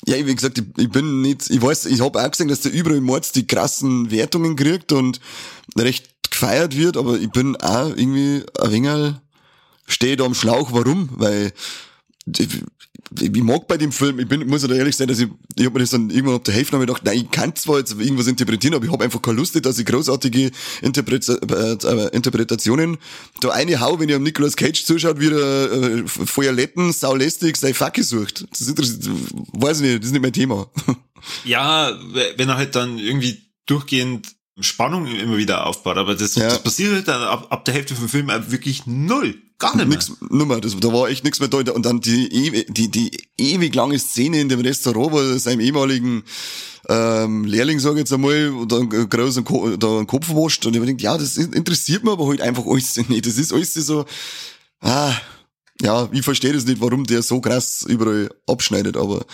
ja, 0.06 0.26
wie 0.26 0.36
gesagt, 0.36 0.60
ich, 0.60 0.66
ich 0.78 0.90
bin 0.90 1.22
nicht, 1.22 1.50
ich 1.50 1.62
weiß, 1.62 1.88
ich 1.88 2.02
habe 2.02 2.22
auch 2.22 2.32
gesehen, 2.32 2.48
dass 2.48 2.62
der 2.62 2.72
überall 2.72 3.02
Mords 3.02 3.32
die 3.32 3.48
krassen 3.48 4.12
Wertungen 4.12 4.56
kriegt 4.56 4.92
und 4.92 5.20
recht 5.78 6.10
gefeiert 6.32 6.76
wird, 6.76 6.98
aber 6.98 7.20
ich 7.20 7.30
bin 7.30 7.56
auch 7.58 7.90
irgendwie 7.90 8.44
ein 8.60 8.72
wenig, 8.72 9.16
stehe 9.86 10.16
da 10.16 10.26
am 10.26 10.34
Schlauch, 10.34 10.72
warum? 10.72 11.10
Weil 11.14 11.54
ich 13.20 13.44
mag 13.44 13.68
bei 13.68 13.78
dem 13.78 13.92
Film, 13.92 14.20
ich 14.20 14.28
bin, 14.28 14.48
muss 14.48 14.64
ja 14.64 14.74
ehrlich 14.74 14.96
sein, 14.96 15.08
dass 15.08 15.20
ich, 15.20 15.28
ich 15.56 15.66
hab 15.66 15.74
mir 15.74 15.80
das 15.80 15.90
dann 15.90 16.10
irgendwann 16.10 16.36
ab 16.36 16.46
der 16.46 16.54
Hälfte 16.54 16.80
gedacht, 16.80 17.04
nein, 17.04 17.18
ich 17.18 17.32
kann 17.32 17.56
zwar 17.56 17.80
jetzt 17.80 17.92
irgendwas 18.00 18.28
interpretieren, 18.28 18.74
aber 18.74 18.86
ich 18.86 18.92
habe 18.92 19.04
einfach 19.04 19.22
keine 19.22 19.38
Lust, 19.38 19.64
dass 19.66 19.80
ich 19.80 19.86
großartige 19.86 20.52
Interpreta 20.82 21.34
äh, 21.34 22.16
Interpretationen 22.16 22.98
da 23.42 23.50
eine 23.50 23.80
hau, 23.82 24.00
wenn 24.00 24.08
ich 24.08 24.16
am 24.16 24.24
Nicolas 24.24 24.56
Cage 24.56 24.86
zuschaut, 24.86 25.20
wie 25.20 25.28
er 25.28 25.72
äh, 25.72 26.08
Feuerletten, 26.08 26.94
saulästig, 26.94 27.58
sein 27.58 27.74
Facke 27.74 28.04
sucht. 28.04 28.46
Das 28.52 28.62
ist, 28.62 28.78
weiß 28.78 29.82
ich 29.82 29.88
nicht, 29.88 30.00
das 30.00 30.06
ist 30.06 30.12
nicht 30.14 30.22
mein 30.22 30.34
Thema. 30.34 30.70
Ja, 31.44 32.00
wenn 32.36 32.50
er 32.50 32.58
halt 32.58 32.76
dann 32.76 32.98
irgendwie 32.98 33.44
durchgehend 33.68 34.30
Spannung 34.60 35.08
immer 35.08 35.38
wieder 35.38 35.66
aufbaut, 35.66 35.98
aber 35.98 36.14
das, 36.16 36.36
Ja. 36.36 36.50
das 36.50 36.62
passiert 36.62 36.94
halt 36.94 37.08
dann 37.08 37.22
ab, 37.24 37.48
ab 37.50 37.66
der 37.66 37.74
Hälfte 37.74 37.96
vom 37.96 38.10
Film 38.10 38.28
wirklich 38.48 38.86
null. 38.86 39.36
Gar 39.58 39.76
nicht 39.78 39.88
mehr. 39.88 39.98
Nix, 39.98 40.12
nimmer, 40.30 40.60
das, 40.60 40.76
da 40.80 40.92
war 40.92 41.08
echt 41.10 41.24
nichts 41.24 41.40
mehr 41.40 41.48
da. 41.48 41.58
Und 41.72 41.86
dann 41.86 42.02
die, 42.02 42.28
ewi- 42.30 42.72
die, 42.72 42.90
die 42.90 43.12
ewig 43.38 43.74
lange 43.76 43.98
Szene 44.00 44.42
in 44.42 44.50
dem 44.50 44.60
Restaurant, 44.60 45.12
wo 45.14 45.38
seinem 45.38 45.60
ehemaligen 45.62 46.24
ähm, 46.90 47.46
Lehrling, 47.46 47.80
sag 47.80 47.94
ich 47.94 48.00
jetzt 48.00 48.12
einmal, 48.14 48.52
da 48.68 48.78
einen 48.80 48.90
großen 49.10 49.44
Ko 49.44 49.78
da 49.78 49.98
einen 49.98 50.08
Kopf 50.08 50.30
wascht. 50.30 50.66
Und 50.66 50.76
ich 50.76 50.82
gedacht, 50.82 51.02
ja, 51.02 51.18
das 51.18 51.38
interessiert 51.38 52.04
mich 52.04 52.12
aber 52.12 52.28
halt 52.28 52.42
einfach 52.42 52.66
alles 52.66 52.98
nicht. 53.10 53.26
Das 53.26 53.38
ist 53.38 53.54
alles 53.54 53.74
so, 53.76 54.06
ah, 54.82 55.14
ja, 55.82 56.10
ich 56.12 56.24
verstehe 56.24 56.54
das 56.54 56.66
nicht, 56.66 56.82
warum 56.82 57.04
der 57.06 57.22
so 57.22 57.40
krass 57.40 57.86
überall 57.88 58.30
abschneidet, 58.48 58.98
aber 58.98 59.26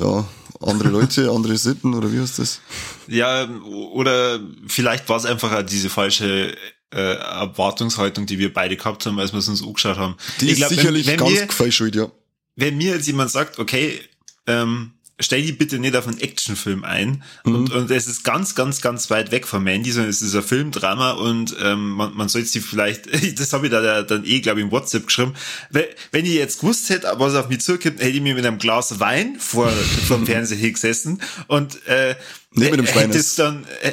ja, 0.00 0.26
andere 0.60 0.88
Leute, 0.88 1.30
andere 1.34 1.56
Sitten, 1.56 1.94
oder 1.94 2.12
wie 2.12 2.20
heißt 2.20 2.38
das? 2.38 2.60
Ja, 3.06 3.48
oder 3.92 4.40
vielleicht 4.66 5.08
war 5.08 5.16
es 5.16 5.24
einfach 5.24 5.62
diese 5.64 5.88
falsche 5.90 6.56
äh, 6.90 7.14
Erwartungshaltung, 7.16 8.26
die 8.26 8.38
wir 8.38 8.52
beide 8.52 8.76
gehabt 8.76 9.04
haben, 9.06 9.18
als 9.18 9.32
wir 9.32 9.38
es 9.40 9.48
uns 9.48 9.62
angeschaut 9.62 9.96
haben. 9.98 10.16
Die 10.40 10.46
Ich 10.46 10.52
ist 10.52 10.56
glaub, 10.58 10.70
wenn- 10.70 10.76
sicherlich 10.78 11.06
wenn 11.06 11.16
ganz 11.18 11.30
wir- 11.32 11.46
gefällt 11.46 11.74
ja. 11.94 12.10
wenn 12.56 12.76
mir 12.78 12.94
jetzt 12.94 13.06
jemand 13.06 13.30
sagt, 13.30 13.58
okay, 13.58 14.00
ähm, 14.46 14.92
stell 15.20 15.42
die 15.42 15.52
bitte 15.52 15.78
nicht 15.78 15.96
auf 15.96 16.06
einen 16.06 16.18
Actionfilm 16.20 16.84
ein 16.84 17.22
Mhm. 17.44 17.54
und, 17.54 17.72
und 17.72 17.90
es 17.90 18.06
ist 18.06 18.22
ganz, 18.24 18.54
ganz, 18.54 18.80
ganz 18.80 19.10
weit 19.10 19.30
weg 19.32 19.46
von 19.46 19.62
Mandy, 19.64 19.90
sondern 19.90 20.10
es 20.10 20.22
ist 20.22 20.34
ein 20.34 20.42
Filmdrama 20.42 21.12
und 21.12 21.56
ähm, 21.60 21.90
man, 21.90 22.14
man 22.14 22.28
sollte 22.28 22.48
sie 22.48 22.60
vielleicht, 22.60 23.06
das 23.40 23.52
habe 23.52 23.66
ich 23.66 23.72
da 23.72 24.02
dann 24.02 24.24
eh, 24.24 24.40
glaube 24.40 24.60
ich, 24.60 24.66
im 24.66 24.70
WhatsApp 24.72 25.06
geschrieben, 25.06 25.34
wenn, 25.70 25.84
wenn 26.12 26.24
ich 26.24 26.32
jetzt 26.34 26.60
gewusst 26.60 26.88
hätte, 26.90 27.12
was 27.16 27.34
auf 27.34 27.48
mich 27.48 27.60
zukommt, 27.60 27.98
hätte 28.00 28.08
ich 28.10 28.20
mir 28.20 28.34
mit 28.34 28.46
einem 28.46 28.58
Glas 28.58 29.00
Wein 29.00 29.36
vor, 29.40 29.68
vor 30.06 30.16
dem 30.18 30.26
Fernseher 30.26 30.58
hingesessen 30.58 31.20
und 31.48 31.84
äh, 31.86 32.14
Nicht 32.52 32.70
mit 32.70 32.80
dem 32.80 32.86
hätte 32.86 32.92
Schweiners. 32.92 33.34
dann, 33.34 33.64
äh, 33.82 33.92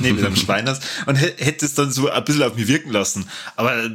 nee, 0.00 0.12
mit 0.12 0.24
einem 0.24 0.36
Schweiners 0.36 0.80
und 1.06 1.16
hä- 1.16 1.34
hätte 1.38 1.64
es 1.66 1.74
dann 1.74 1.90
so 1.92 2.10
ein 2.10 2.24
bisschen 2.24 2.42
auf 2.42 2.54
mich 2.56 2.66
wirken 2.68 2.90
lassen. 2.90 3.26
Aber 3.56 3.84
äh, 3.84 3.90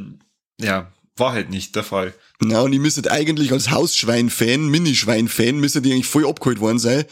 ja, 0.60 0.92
war 1.20 1.34
halt 1.34 1.50
nicht 1.50 1.76
der 1.76 1.84
Fall. 1.84 2.14
Na, 2.40 2.62
und 2.62 2.74
ich 2.74 2.80
müsste 2.80 3.10
eigentlich 3.12 3.52
als 3.52 3.72
Hausschwein-Fan, 3.72 4.68
Minischwein-Fan, 4.68 5.58
müsste 5.58 5.82
die 5.82 5.92
eigentlich 5.92 6.08
voll 6.08 6.28
abgeholt 6.28 6.60
worden 6.60 6.80
sein. 6.80 7.06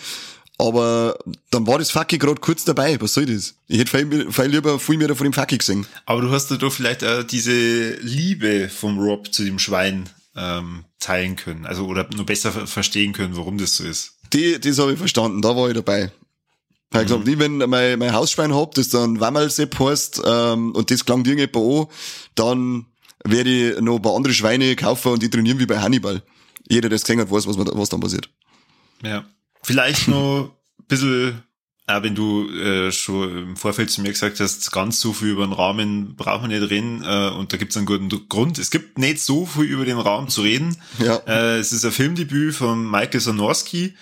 Aber 0.57 1.17
dann 1.51 1.67
war 1.67 1.79
das 1.79 1.91
Facki 1.91 2.17
gerade 2.17 2.39
kurz 2.39 2.63
dabei. 2.63 2.99
Was 3.01 3.13
soll 3.13 3.25
das? 3.25 3.55
Ich 3.67 3.77
hätte 3.77 3.97
viel, 3.97 4.31
viel 4.31 4.45
lieber 4.45 4.79
viel 4.79 4.97
mehr 4.97 5.13
von 5.15 5.25
dem 5.25 5.33
Facki 5.33 5.57
gesehen. 5.57 5.85
Aber 6.05 6.21
du 6.21 6.31
hast 6.31 6.49
ja 6.49 6.55
doch 6.57 6.71
vielleicht 6.71 7.03
äh, 7.03 7.25
diese 7.25 7.95
Liebe 7.95 8.69
vom 8.69 8.97
Rob 8.97 9.33
zu 9.33 9.43
dem 9.43 9.59
Schwein 9.59 10.07
ähm, 10.37 10.85
teilen 10.99 11.35
können. 11.35 11.65
Also 11.65 11.85
oder 11.87 12.07
nur 12.15 12.25
besser 12.25 12.53
ver- 12.53 12.67
verstehen 12.67 13.11
können, 13.11 13.35
warum 13.35 13.57
das 13.57 13.75
so 13.75 13.83
ist. 13.83 14.13
Die, 14.31 14.57
das 14.59 14.79
habe 14.79 14.93
ich 14.93 14.97
verstanden, 14.97 15.41
da 15.41 15.55
war 15.57 15.67
ich 15.67 15.75
dabei. 15.75 16.11
Ich 16.91 16.97
hab 16.97 17.03
gesagt, 17.03 17.27
ich, 17.27 17.37
wenn 17.39 17.57
mein, 17.57 17.99
mein 17.99 18.13
Hausschwein 18.13 18.55
hab, 18.55 18.75
das 18.75 18.87
dann 18.87 19.19
Wammelsepp 19.19 19.77
heißt, 19.77 20.21
ähm, 20.25 20.71
und 20.71 20.89
das 20.89 21.03
klang 21.03 21.25
irgendjemand 21.25 21.89
an, 21.89 21.95
dann 22.35 22.85
werde 23.25 23.49
ich 23.75 23.81
noch 23.81 23.95
ein 23.97 24.01
paar 24.01 24.15
andere 24.15 24.33
Schweine 24.33 24.75
kaufen 24.75 25.11
und 25.13 25.21
die 25.23 25.29
trainieren 25.29 25.59
wie 25.59 25.65
bei 25.65 25.79
Hannibal. 25.79 26.21
Jeder, 26.67 26.89
der 26.89 26.95
es 26.95 27.03
gesehen 27.03 27.19
hat, 27.19 27.29
weiß, 27.31 27.47
was, 27.47 27.57
man- 27.57 27.69
was 27.73 27.89
dann 27.89 27.99
passiert. 27.99 28.29
Ja. 29.03 29.25
Vielleicht 29.63 30.07
noch 30.07 30.51
ein 30.79 30.85
bisschen, 30.87 31.43
auch 31.87 32.01
wenn 32.03 32.15
du 32.15 32.49
äh, 32.49 32.91
schon 32.91 33.37
im 33.49 33.55
Vorfeld 33.55 33.91
zu 33.91 34.01
mir 34.01 34.09
gesagt 34.11 34.39
hast, 34.39 34.71
ganz 34.71 34.99
so 34.99 35.11
viel 35.13 35.29
über 35.29 35.45
den 35.45 35.53
Rahmen 35.53 36.15
braucht 36.15 36.41
man 36.41 36.49
nicht 36.51 36.69
reden 36.69 37.03
äh, 37.03 37.29
und 37.29 37.51
da 37.53 37.57
gibt 37.57 37.71
es 37.71 37.77
einen 37.77 37.85
guten 37.85 38.09
Grund. 38.29 38.57
Es 38.57 38.71
gibt 38.71 38.97
nicht 38.97 39.19
so 39.19 39.45
viel 39.45 39.63
über 39.65 39.85
den 39.85 39.99
Rahmen 39.99 40.27
zu 40.29 40.41
reden. 40.41 40.77
Ja. 40.99 41.17
Äh, 41.27 41.57
es 41.57 41.71
ist 41.71 41.85
ein 41.85 41.91
Filmdebüt 41.91 42.55
von 42.55 42.89
Michael 42.89 43.19
Sonorski. 43.19 43.95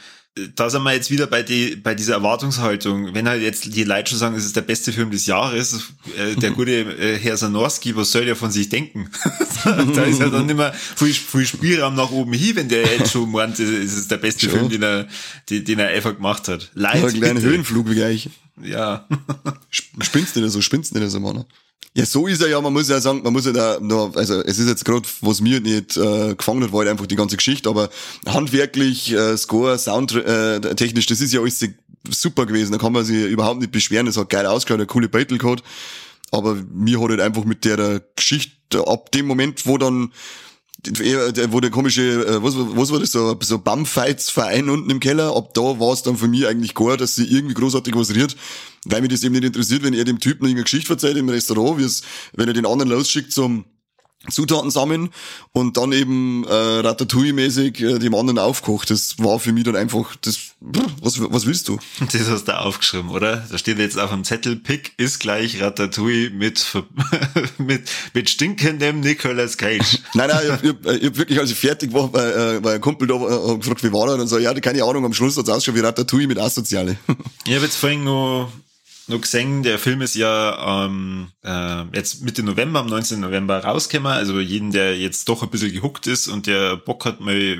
Da 0.55 0.69
sind 0.71 0.81
wir 0.81 0.93
jetzt 0.93 1.11
wieder 1.11 1.27
bei, 1.27 1.43
die, 1.43 1.75
bei 1.75 1.93
dieser 1.93 2.13
Erwartungshaltung. 2.15 3.13
Wenn 3.13 3.29
halt 3.29 3.43
jetzt 3.43 3.75
die 3.75 3.83
Leute 3.83 4.09
schon 4.09 4.17
sagen, 4.17 4.35
es 4.35 4.45
ist 4.45 4.55
der 4.55 4.61
beste 4.61 4.91
Film 4.91 5.11
des 5.11 5.27
Jahres, 5.27 5.93
äh, 6.17 6.33
der 6.35 6.49
gute 6.57 6.71
äh, 6.71 7.19
Herr 7.19 7.37
Sanorski, 7.37 7.95
was 7.95 8.11
soll 8.11 8.25
der 8.25 8.35
von 8.35 8.49
sich 8.49 8.67
denken? 8.67 9.11
da 9.63 10.03
ist 10.05 10.19
ja 10.19 10.29
dann 10.29 10.49
immer 10.49 10.73
viel, 10.73 11.13
viel 11.13 11.45
Spielraum 11.45 11.93
nach 11.93 12.09
oben 12.09 12.33
hin, 12.33 12.55
wenn 12.55 12.67
der 12.67 12.81
jetzt 12.81 13.11
schon 13.11 13.31
meint, 13.31 13.59
es 13.59 13.93
ist 13.93 14.09
der 14.09 14.17
beste. 14.17 14.49
Film, 14.49 14.69
den 14.69 14.81
er, 14.81 15.07
den, 15.51 15.65
den 15.65 15.77
er 15.77 15.89
einfach 15.89 16.15
gemacht 16.15 16.47
hat. 16.47 16.71
Ja, 16.73 16.81
Leid, 16.81 17.03
ein 17.05 17.13
kleiner. 17.13 17.41
Höhenflug 17.41 17.89
wie 17.91 17.95
gleich. 17.95 18.29
Ja. 18.63 19.07
Sp- 19.69 20.01
Spinnst 20.01 20.35
nicht 20.35 20.49
so, 20.49 20.61
spinnst 20.61 20.95
nicht 20.95 21.11
so, 21.11 21.19
Mann. 21.19 21.45
Ja, 21.95 22.05
so 22.07 22.25
ist 22.25 22.41
er 22.41 22.49
ja, 22.49 22.59
man 22.59 22.73
muss 22.73 22.89
ja 22.89 22.99
sagen, 22.99 23.21
man 23.21 23.33
muss 23.33 23.45
ja 23.45 23.51
da, 23.51 23.77
also 24.15 24.41
es 24.41 24.57
ist 24.57 24.67
jetzt 24.67 24.83
gerade, 24.83 25.07
was 25.21 25.41
mir 25.41 25.59
nicht 25.59 25.95
äh, 25.95 26.33
gefangen 26.33 26.63
hat, 26.63 26.71
war 26.71 26.79
halt 26.79 26.89
einfach 26.89 27.05
die 27.05 27.15
ganze 27.15 27.37
Geschichte, 27.37 27.69
aber 27.69 27.89
handwerklich, 28.25 29.11
äh, 29.11 29.37
Score, 29.37 29.77
Sound 29.77 30.11
äh, 30.13 30.59
technisch, 30.73 31.05
das 31.05 31.21
ist 31.21 31.33
ja 31.33 31.41
alles 31.41 31.63
super 32.09 32.47
gewesen, 32.47 32.71
da 32.71 32.79
kann 32.79 32.93
man 32.93 33.05
sich 33.05 33.23
überhaupt 33.25 33.59
nicht 33.59 33.71
beschweren, 33.71 34.07
das 34.07 34.17
hat 34.17 34.29
geil 34.29 34.47
ausgeschaut, 34.47 34.79
eine 34.79 34.87
coole 34.87 35.07
Battle 35.07 35.37
gehabt, 35.37 35.63
aber 36.31 36.55
mir 36.73 36.99
hat 36.99 37.09
halt 37.11 37.21
einfach 37.21 37.45
mit 37.45 37.63
der 37.63 38.01
Geschichte, 38.15 38.87
ab 38.87 39.11
dem 39.11 39.27
Moment, 39.27 39.67
wo 39.67 39.77
dann 39.77 40.11
wo 41.49 41.59
der 41.59 41.71
komische, 41.71 42.25
äh, 42.25 42.43
was, 42.43 42.55
was 42.57 42.91
war 42.91 42.99
das, 42.99 43.11
so, 43.11 43.37
so 43.41 43.57
Bumfights-Verein 43.59 44.69
unten 44.69 44.89
im 44.89 44.99
Keller, 44.99 45.35
ab 45.35 45.53
da 45.53 45.61
war 45.61 45.93
es 45.93 46.03
dann 46.03 46.17
für 46.17 46.27
mich 46.27 46.45
eigentlich 46.45 46.75
gar, 46.75 46.97
dass 46.97 47.15
sie 47.15 47.25
irgendwie 47.25 47.53
großartig 47.53 47.95
was 47.95 48.13
rührt, 48.13 48.35
weil 48.85 49.01
mich 49.01 49.11
das 49.11 49.23
eben 49.23 49.33
nicht 49.33 49.45
interessiert, 49.45 49.83
wenn 49.83 49.93
er 49.93 50.03
dem 50.03 50.19
Typen 50.19 50.45
irgendeine 50.45 50.63
Geschichte 50.63 50.93
erzählt 50.93 51.17
im 51.17 51.29
Restaurant, 51.29 51.79
wie 51.79 51.83
es, 51.83 52.03
wenn 52.33 52.47
er 52.47 52.53
den 52.53 52.65
anderen 52.65 52.91
losschickt 52.91 53.31
zum 53.31 53.65
Zutaten 54.29 54.71
sammeln 54.71 55.09
und 55.51 55.75
dann 55.75 55.91
eben 55.91 56.45
äh, 56.45 56.49
Ratatouille-mäßig 56.49 57.81
äh, 57.83 57.99
dem 57.99 58.15
anderen 58.15 58.39
aufkocht. 58.39 58.89
Das 58.89 59.19
war 59.19 59.39
für 59.39 59.51
mich 59.51 59.65
dann 59.65 59.75
einfach, 59.75 60.15
das, 60.21 60.52
was, 61.01 61.19
was 61.19 61.45
willst 61.45 61.67
du? 61.67 61.77
Das 62.11 62.29
hast 62.29 62.47
du 62.47 62.57
aufgeschrieben, 62.57 63.09
oder? 63.09 63.45
Da 63.49 63.57
steht 63.57 63.79
jetzt 63.79 63.99
auf 63.99 64.11
dem 64.11 64.23
Zettel, 64.23 64.55
Pick 64.55 64.93
ist 64.97 65.19
gleich 65.19 65.61
Ratatouille 65.61 66.29
mit, 66.29 66.65
mit, 67.57 67.89
mit 68.13 68.29
stinkendem 68.29 69.01
Nicolas 69.01 69.57
Cage. 69.57 69.99
Nein, 70.13 70.29
nein, 70.29 70.45
ich 70.45 70.51
hab, 70.51 70.63
ich 70.63 70.69
hab, 70.69 70.85
ich 70.85 71.05
hab 71.05 71.17
wirklich, 71.17 71.39
als 71.39 71.51
ich 71.51 71.57
fertig 71.57 71.91
war, 71.93 72.07
bei, 72.07 72.55
äh, 72.55 72.59
bei 72.61 72.73
einem 72.73 72.81
Kumpel 72.81 73.07
da 73.07 73.15
äh, 73.15 73.57
gefragt, 73.57 73.83
wie 73.83 73.91
war 73.91 74.07
er? 74.07 74.15
Und 74.15 74.27
so, 74.27 74.37
ja, 74.37 74.53
keine 74.53 74.83
Ahnung, 74.83 75.05
am 75.05 75.13
Schluss 75.13 75.37
hat's 75.37 75.49
ausgeschaut 75.49 75.79
wie 75.79 75.85
Ratatouille 75.85 76.27
mit 76.27 76.37
Asoziale. 76.37 76.97
Ich 77.45 77.53
habe 77.53 77.65
jetzt 77.65 77.77
vorhin 77.77 78.03
noch, 78.03 78.51
noch 79.07 79.21
gesehen, 79.21 79.63
der 79.63 79.79
Film 79.79 80.01
ist 80.01 80.15
ja 80.15 80.85
ähm, 80.85 81.27
äh, 81.43 81.83
jetzt 81.93 82.21
Mitte 82.23 82.43
November, 82.43 82.79
am 82.79 82.87
19. 82.87 83.19
November 83.19 83.63
rausgekommen. 83.63 84.11
Also 84.13 84.39
jeden, 84.39 84.71
der 84.71 84.97
jetzt 84.97 85.27
doch 85.27 85.43
ein 85.43 85.49
bisschen 85.49 85.73
gehuckt 85.73 86.07
ist 86.07 86.27
und 86.27 86.47
der 86.47 86.77
Bock 86.77 87.05
hat 87.05 87.19
mal, 87.19 87.59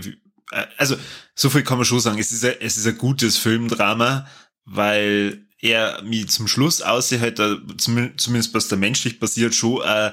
also 0.77 0.95
so 1.36 1.50
viel 1.50 1.63
kann 1.63 1.77
man 1.77 1.86
schon 1.86 2.00
sagen, 2.00 2.19
es 2.19 2.31
ist 2.31 2.45
ein, 2.45 2.55
es 2.60 2.77
ist 2.77 2.88
ein 2.88 2.98
gutes 2.98 3.38
Filmdrama, 3.38 4.27
weil 4.65 5.45
er 5.60 6.01
mich 6.03 6.29
zum 6.29 6.48
Schluss 6.48 6.81
aussieht, 6.81 7.22
halt, 7.22 7.39
zumindest 7.77 8.53
was 8.53 8.67
da 8.67 8.75
menschlich 8.75 9.19
passiert, 9.19 9.55
schon 9.55 9.81
äh, 9.81 10.12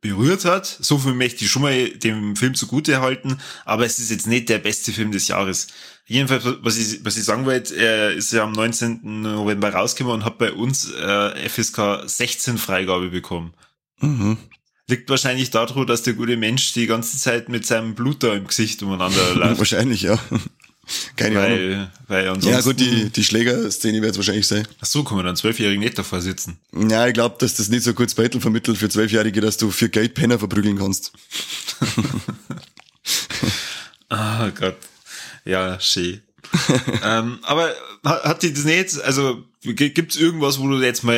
berührt 0.00 0.44
hat. 0.44 0.66
So 0.66 0.98
viel 0.98 1.14
möchte 1.14 1.44
ich 1.44 1.50
schon 1.50 1.62
mal 1.62 1.90
dem 1.90 2.36
Film 2.36 2.54
zugute 2.54 3.00
halten, 3.00 3.38
aber 3.64 3.84
es 3.84 3.98
ist 3.98 4.10
jetzt 4.10 4.26
nicht 4.26 4.48
der 4.48 4.58
beste 4.58 4.92
Film 4.92 5.12
des 5.12 5.28
Jahres. 5.28 5.68
Jedenfalls, 6.06 6.44
was 6.62 6.78
ich, 6.78 7.04
was 7.04 7.16
ich 7.16 7.24
sagen 7.24 7.46
wollte, 7.46 7.74
er 7.76 8.12
ist 8.12 8.32
ja 8.32 8.42
am 8.42 8.52
19. 8.52 9.22
November 9.22 9.72
rausgekommen 9.72 10.20
und 10.20 10.24
hat 10.24 10.38
bei 10.38 10.52
uns 10.52 10.90
äh, 10.90 11.48
FSK 11.48 12.02
16 12.06 12.58
Freigabe 12.58 13.10
bekommen. 13.10 13.54
mhm. 14.00 14.38
Liegt 14.90 15.08
wahrscheinlich 15.08 15.50
daran, 15.50 15.86
dass 15.86 16.02
der 16.02 16.12
gute 16.14 16.36
Mensch 16.36 16.72
die 16.74 16.86
ganze 16.86 17.16
Zeit 17.16 17.48
mit 17.48 17.64
seinem 17.64 17.94
Blut 17.94 18.22
da 18.22 18.34
im 18.34 18.46
Gesicht 18.46 18.82
umeinander 18.82 19.34
läuft. 19.34 19.58
Wahrscheinlich, 19.58 20.02
ja. 20.02 20.18
Keine 21.14 21.40
Ahnung. 21.40 21.58
weil, 21.58 21.90
weil 22.08 22.28
ansonsten. 22.28 22.50
Ja 22.50 22.60
gut, 22.62 22.80
die, 22.80 23.10
die 23.10 23.22
Schlägerszene 23.24 24.02
wird 24.02 24.10
es 24.12 24.16
wahrscheinlich 24.18 24.46
sein. 24.48 24.66
Ach 24.80 24.86
so, 24.86 25.04
kann 25.04 25.16
man 25.16 25.24
dann 25.26 25.36
Zwölfjährigen 25.36 25.80
nicht 25.80 25.96
davor 25.96 26.20
sitzen. 26.20 26.58
Ja, 26.74 27.06
ich 27.06 27.14
glaube, 27.14 27.36
dass 27.38 27.54
das 27.54 27.68
nicht 27.68 27.84
so 27.84 27.94
kurz 27.94 28.14
Battle 28.14 28.40
vermittelt 28.40 28.76
für 28.76 28.88
Zwölfjährige, 28.88 29.40
dass 29.40 29.56
du 29.56 29.70
für 29.70 29.88
Geld 29.88 30.14
Penner 30.14 30.38
verprügeln 30.40 30.76
kannst. 30.78 31.12
Ah 34.08 34.50
Gott. 34.50 34.76
Ja, 35.44 35.78
schön. 35.80 36.20
ähm, 37.04 37.38
aber 37.42 37.72
hat, 38.04 38.42
die 38.42 38.52
das 38.52 38.64
nicht, 38.64 39.00
also 39.02 39.44
g- 39.62 39.90
gibt's 39.90 40.16
irgendwas, 40.16 40.58
wo 40.58 40.66
du 40.68 40.80
jetzt 40.82 41.04
mal 41.04 41.14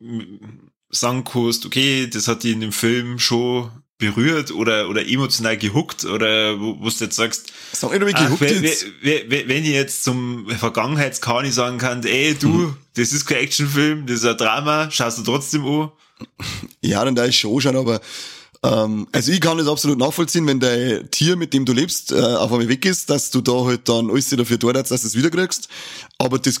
äh, 0.00 0.04
sagen 0.94 1.24
kannst, 1.24 1.66
okay, 1.66 2.06
das 2.06 2.28
hat 2.28 2.42
die 2.42 2.52
in 2.52 2.60
dem 2.60 2.72
Film 2.72 3.18
schon 3.18 3.70
berührt 3.98 4.50
oder 4.50 4.88
oder 4.88 5.06
emotional 5.06 5.56
gehuckt 5.56 6.04
oder 6.04 6.60
wo, 6.60 6.76
wo 6.80 6.88
du 6.88 6.94
jetzt 7.04 7.16
sagst, 7.16 7.52
Sag 7.72 7.92
wie 7.92 8.14
ach, 8.14 8.40
wenn, 8.40 9.30
wenn, 9.30 9.48
wenn 9.48 9.64
ich 9.64 9.70
jetzt 9.70 10.04
zum 10.04 10.48
Vergangenheitskani 10.48 11.50
sagen 11.52 11.78
kann, 11.78 12.02
ey 12.04 12.34
du, 12.34 12.48
Mhm. 12.48 12.76
das 12.94 13.12
ist 13.12 13.24
kein 13.26 13.38
Actionfilm, 13.38 14.06
das 14.06 14.16
ist 14.18 14.26
ein 14.26 14.36
Drama, 14.36 14.90
schaust 14.90 15.18
du 15.18 15.22
trotzdem 15.22 15.64
an. 15.64 15.92
Ja, 16.80 17.04
dann 17.04 17.14
da 17.14 17.24
ist 17.24 17.36
schon 17.36 17.60
schon, 17.60 17.76
aber 17.76 18.00
ähm, 18.64 19.06
also 19.12 19.30
ich 19.30 19.40
kann 19.40 19.58
das 19.58 19.68
absolut 19.68 19.98
nachvollziehen, 19.98 20.46
wenn 20.46 20.58
dein 20.60 21.08
Tier, 21.10 21.36
mit 21.36 21.52
dem 21.54 21.64
du 21.64 21.72
lebst, 21.72 22.12
äh, 22.12 22.20
auf 22.20 22.50
einmal 22.52 22.68
weg 22.68 22.84
ist, 22.86 23.10
dass 23.10 23.30
du 23.30 23.40
da 23.42 23.64
halt 23.64 23.88
dann 23.88 24.10
alles 24.10 24.28
dafür 24.30 24.58
tust, 24.58 24.74
dass 24.90 25.02
du 25.02 25.06
es 25.06 25.14
wiederkriegst. 25.16 25.68
Aber 26.18 26.38
das 26.38 26.60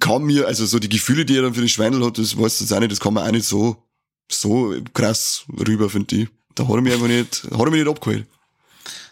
kann 0.00 0.24
mir, 0.24 0.46
also 0.46 0.66
so 0.66 0.78
die 0.78 0.88
Gefühle, 0.88 1.24
die 1.24 1.36
er 1.36 1.42
dann 1.42 1.54
für 1.54 1.60
die 1.60 1.68
Schweinel 1.68 2.04
hat, 2.04 2.18
das 2.18 2.36
weißt 2.36 2.60
du 2.60 2.64
jetzt 2.64 2.72
auch 2.72 2.80
nicht, 2.80 2.92
das 2.92 3.00
kann 3.00 3.14
man 3.14 3.26
auch 3.26 3.32
nicht 3.32 3.46
so, 3.46 3.82
so 4.30 4.74
krass 4.94 5.44
rüber, 5.66 5.90
finde 5.90 6.16
ich. 6.16 6.28
Da 6.54 6.66
hat 6.66 6.74
er 6.74 6.80
mich 6.80 6.92
einfach 6.92 7.06
nicht, 7.06 7.44
hat 7.44 7.52
er 7.52 7.70
mich 7.70 7.84
nicht 7.84 7.88
abgeholt. 7.88 8.26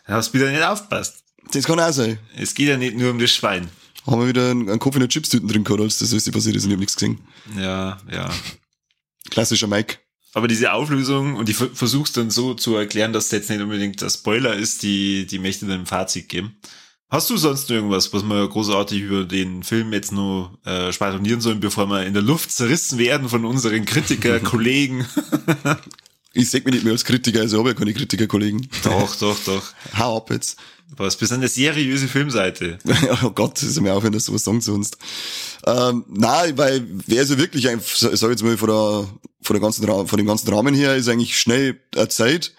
Da 0.06 0.14
hast 0.14 0.32
du 0.32 0.38
wieder 0.38 0.50
nicht 0.50 0.62
aufpasst. 0.62 1.24
Das 1.52 1.64
kann 1.64 1.80
auch 1.80 1.92
sein. 1.92 2.18
Es 2.36 2.54
geht 2.54 2.68
ja 2.68 2.76
nicht 2.76 2.96
nur 2.96 3.10
um 3.10 3.18
das 3.18 3.30
Schwein. 3.30 3.68
haben 4.06 4.20
wir 4.20 4.28
wieder 4.28 4.50
einen, 4.50 4.68
einen 4.68 4.78
Kopf 4.78 4.94
in 4.94 5.00
der 5.00 5.08
Chipstüten 5.08 5.48
drin 5.48 5.64
gehabt, 5.64 5.80
als 5.80 5.98
das 5.98 6.12
alles 6.12 6.30
passiert 6.30 6.56
ist 6.56 6.64
und 6.64 6.70
ich 6.70 6.74
hab 6.74 6.80
nichts 6.80 6.96
gesehen. 6.96 7.18
Ja, 7.56 7.98
ja. 8.10 8.30
Klassischer 9.30 9.66
Mike. 9.66 9.98
Aber 10.34 10.48
diese 10.48 10.72
Auflösung, 10.72 11.36
und 11.36 11.48
ich 11.48 11.56
versuch's 11.56 12.12
dann 12.12 12.30
so 12.30 12.54
zu 12.54 12.76
erklären, 12.76 13.12
dass 13.12 13.28
das 13.28 13.38
jetzt 13.38 13.50
nicht 13.50 13.62
unbedingt 13.62 14.02
der 14.02 14.10
Spoiler 14.10 14.54
ist, 14.54 14.82
die, 14.82 15.26
die 15.26 15.38
möchte 15.38 15.66
dann 15.66 15.80
ein 15.80 15.86
Fazit 15.86 16.28
geben. 16.28 16.56
Hast 17.08 17.30
du 17.30 17.36
sonst 17.36 17.68
noch 17.68 17.76
irgendwas, 17.76 18.12
was 18.12 18.24
wir 18.24 18.48
großartig 18.48 19.00
über 19.00 19.24
den 19.24 19.62
Film 19.62 19.92
jetzt 19.92 20.10
nur 20.10 20.58
äh, 20.64 20.92
sparionieren 20.92 21.40
sollen, 21.40 21.60
bevor 21.60 21.86
wir 21.86 22.04
in 22.04 22.14
der 22.14 22.22
Luft 22.22 22.50
zerrissen 22.50 22.98
werden 22.98 23.28
von 23.28 23.44
unseren 23.44 23.84
Kritiker, 23.84 24.40
Kollegen? 24.40 25.06
Ich 26.32 26.50
sag 26.50 26.64
mich 26.64 26.74
nicht 26.74 26.84
mehr 26.84 26.92
als 26.92 27.04
Kritiker, 27.04 27.40
also 27.40 27.58
habe 27.58 27.70
ja 27.70 27.74
keine 27.74 27.94
Kritikerkollegen. 27.94 28.68
doch, 28.82 29.14
doch, 29.16 29.38
doch. 29.44 29.62
Hau 29.96 30.16
ab 30.16 30.30
jetzt. 30.30 30.58
Was, 30.96 31.16
bist 31.16 31.30
du 31.30 31.36
eine 31.36 31.48
seriöse 31.48 32.08
Filmseite? 32.08 32.78
oh 33.24 33.30
Gott, 33.30 33.62
ist 33.62 33.80
mir 33.80 33.94
auch, 33.94 34.02
wenn 34.02 34.12
du 34.12 34.20
sowas 34.20 34.44
sagen 34.44 34.60
sonst. 34.60 34.98
Ähm, 35.64 36.04
nein, 36.08 36.58
weil 36.58 36.86
wer 37.06 37.24
so 37.24 37.38
wirklich, 37.38 37.68
einfach, 37.68 37.96
sag 37.96 38.12
ich 38.14 38.22
jetzt 38.22 38.42
mal, 38.42 38.56
von 38.56 38.68
der, 38.68 39.08
von 39.42 39.54
der 39.54 39.60
ganzen, 39.60 39.86
von 39.86 40.16
dem 40.16 40.26
ganzen 40.26 40.52
Rahmen 40.52 40.74
her, 40.74 40.96
ist 40.96 41.08
eigentlich 41.08 41.38
schnell 41.38 41.80
Zeit. 42.08 42.52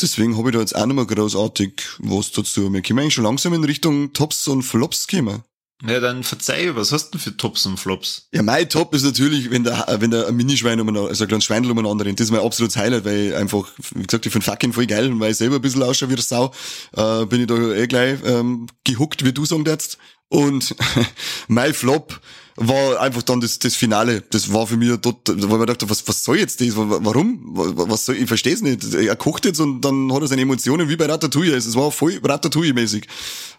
Deswegen 0.00 0.36
habe 0.36 0.50
ich 0.50 0.54
da 0.54 0.60
jetzt 0.60 0.76
auch 0.76 0.86
nicht 0.86 0.96
mehr 0.96 1.06
großartig 1.06 1.72
was 1.98 2.32
dazu. 2.32 2.72
Wir 2.72 2.82
können 2.82 2.98
eigentlich 2.98 3.14
schon 3.14 3.24
langsam 3.24 3.54
in 3.54 3.64
Richtung 3.64 4.12
Tops 4.12 4.46
und 4.48 4.62
Flops 4.62 5.06
kommen. 5.06 5.42
Ja, 5.84 6.00
dann 6.00 6.24
verzeih, 6.24 6.74
was 6.74 6.90
hast 6.90 7.08
du 7.08 7.10
denn 7.12 7.20
für 7.20 7.36
Tops 7.36 7.66
und 7.66 7.78
Flops? 7.78 8.28
Ja, 8.32 8.42
mein 8.42 8.68
Top 8.68 8.94
ist 8.94 9.02
natürlich, 9.02 9.50
wenn 9.50 9.62
der, 9.62 9.84
wenn 9.98 10.10
der 10.10 10.26
ein 10.26 10.34
Minischwein 10.34 10.80
umeinander, 10.80 11.10
also 11.10 11.24
ein 11.24 11.28
kleines 11.28 11.44
Schwein 11.44 11.70
umeinander 11.70 12.06
rennt. 12.06 12.18
Das 12.18 12.28
ist 12.28 12.30
mein 12.30 12.40
absolutes 12.40 12.76
Highlight, 12.76 13.04
weil 13.04 13.18
ich 13.18 13.34
einfach, 13.34 13.68
wie 13.94 14.02
gesagt, 14.02 14.24
ich 14.24 14.32
finde 14.32 14.46
fucking 14.46 14.72
voll 14.72 14.86
geil 14.86 15.12
und 15.12 15.20
weil 15.20 15.32
ich 15.32 15.36
selber 15.36 15.56
ein 15.56 15.62
bisschen 15.62 15.82
ausschaue 15.82 16.08
wie 16.08 16.14
der 16.14 16.24
Sau, 16.24 16.50
äh, 16.96 17.26
bin 17.26 17.42
ich 17.42 17.46
da 17.46 17.56
eh 17.56 17.86
gleich 17.86 18.18
ähm, 18.24 18.68
gehuckt, 18.84 19.22
wie 19.24 19.32
du 19.32 19.44
sagen 19.44 19.64
darfst. 19.64 19.98
Und 20.28 20.74
mein 21.48 21.74
Flop 21.74 22.20
war 22.56 23.00
einfach 23.00 23.22
dann 23.22 23.40
das, 23.40 23.58
das 23.58 23.74
Finale. 23.74 24.22
Das 24.30 24.52
war 24.52 24.66
für 24.66 24.76
mich 24.76 24.96
dort, 25.00 25.28
wo 25.28 25.54
ich 25.54 25.60
mir 25.60 25.66
dachte, 25.66 25.88
was, 25.90 26.06
was 26.08 26.24
soll 26.24 26.38
jetzt 26.38 26.60
das? 26.60 26.76
Warum? 26.76 27.40
Was 27.52 28.06
soll, 28.06 28.16
ich 28.16 28.26
verstehe 28.26 28.54
es 28.54 28.62
nicht. 28.62 28.94
Er 28.94 29.16
kocht 29.16 29.44
jetzt 29.44 29.60
und 29.60 29.82
dann 29.82 30.12
hat 30.12 30.22
er 30.22 30.28
seine 30.28 30.42
Emotionen 30.42 30.88
wie 30.88 30.96
bei 30.96 31.06
Ratatouille. 31.06 31.54
Es 31.54 31.74
war 31.74 31.90
voll 31.90 32.14
Ratatouille-mäßig. 32.22 33.04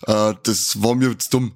Äh, 0.08 0.34
das 0.44 0.82
war 0.82 0.96
mir 0.96 1.18
zu 1.18 1.30
dumm. 1.30 1.51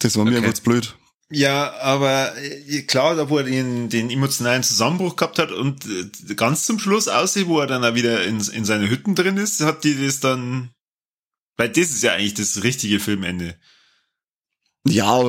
Das 0.00 0.16
war 0.16 0.24
mir 0.24 0.38
okay. 0.38 0.46
einfach 0.46 0.60
blöd. 0.62 0.96
Ja, 1.30 1.72
aber 1.80 2.36
äh, 2.36 2.82
klar, 2.82 3.14
da 3.14 3.30
wo 3.30 3.38
er 3.38 3.44
den, 3.44 3.88
den 3.88 4.10
emotionalen 4.10 4.62
Zusammenbruch 4.62 5.16
gehabt 5.16 5.38
hat 5.38 5.50
und 5.50 5.86
äh, 5.86 6.34
ganz 6.34 6.66
zum 6.66 6.78
Schluss 6.78 7.08
aussieht, 7.08 7.46
wo 7.46 7.58
er 7.60 7.66
dann 7.66 7.84
auch 7.84 7.94
wieder 7.94 8.24
in, 8.24 8.40
in 8.40 8.64
seine 8.64 8.90
Hütten 8.90 9.14
drin 9.14 9.38
ist, 9.38 9.60
hat 9.60 9.84
die 9.84 10.04
das 10.04 10.20
dann, 10.20 10.72
weil 11.56 11.70
das 11.70 11.90
ist 11.90 12.02
ja 12.02 12.12
eigentlich 12.12 12.34
das 12.34 12.62
richtige 12.64 13.00
Filmende. 13.00 13.56
Ja, 14.86 15.22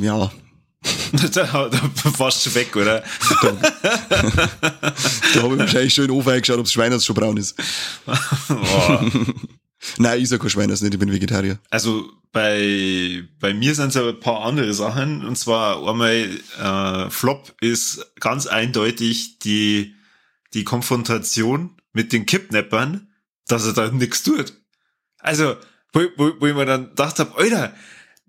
ja. 0.00 0.32
da, 1.12 1.68
da 1.68 2.18
warst 2.18 2.46
du 2.46 2.54
weg, 2.54 2.74
oder? 2.76 3.02
da, 3.42 3.52
da 5.34 5.42
habe 5.42 5.54
ich 5.54 5.60
wahrscheinlich 5.60 5.94
schon 5.94 6.04
in 6.04 6.10
den 6.10 6.16
Ofen 6.18 6.32
eingeschaut, 6.32 6.58
ob 6.58 6.64
das 6.64 6.72
Schwein 6.72 7.00
schon 7.00 7.16
braun 7.16 7.36
ist. 7.36 7.56
oh. 8.48 9.00
Nein, 9.96 10.20
ich 10.20 10.28
sag 10.28 10.40
kein 10.40 10.50
Schwein, 10.50 10.68
nicht, 10.70 10.82
ich 10.82 10.98
bin 10.98 11.12
Vegetarier. 11.12 11.58
Also 11.70 12.10
bei, 12.32 13.24
bei 13.40 13.54
mir 13.54 13.74
sind 13.74 13.88
es 13.88 13.96
aber 13.96 14.10
ein 14.10 14.20
paar 14.20 14.44
andere 14.44 14.72
Sachen. 14.74 15.24
Und 15.24 15.36
zwar 15.36 15.88
einmal 15.88 16.28
äh, 16.60 17.10
Flop 17.10 17.54
ist 17.60 18.06
ganz 18.20 18.46
eindeutig 18.46 19.38
die, 19.38 19.94
die 20.54 20.64
Konfrontation 20.64 21.76
mit 21.92 22.12
den 22.12 22.26
Kidnappern, 22.26 23.08
dass 23.46 23.66
er 23.66 23.72
da 23.72 23.90
nichts 23.90 24.22
tut. 24.22 24.52
Also, 25.18 25.56
wo, 25.92 26.00
wo, 26.16 26.32
wo 26.38 26.46
ich 26.46 26.54
mir 26.54 26.66
dann 26.66 26.90
gedacht 26.90 27.18
habe, 27.18 27.36
Alter, 27.36 27.74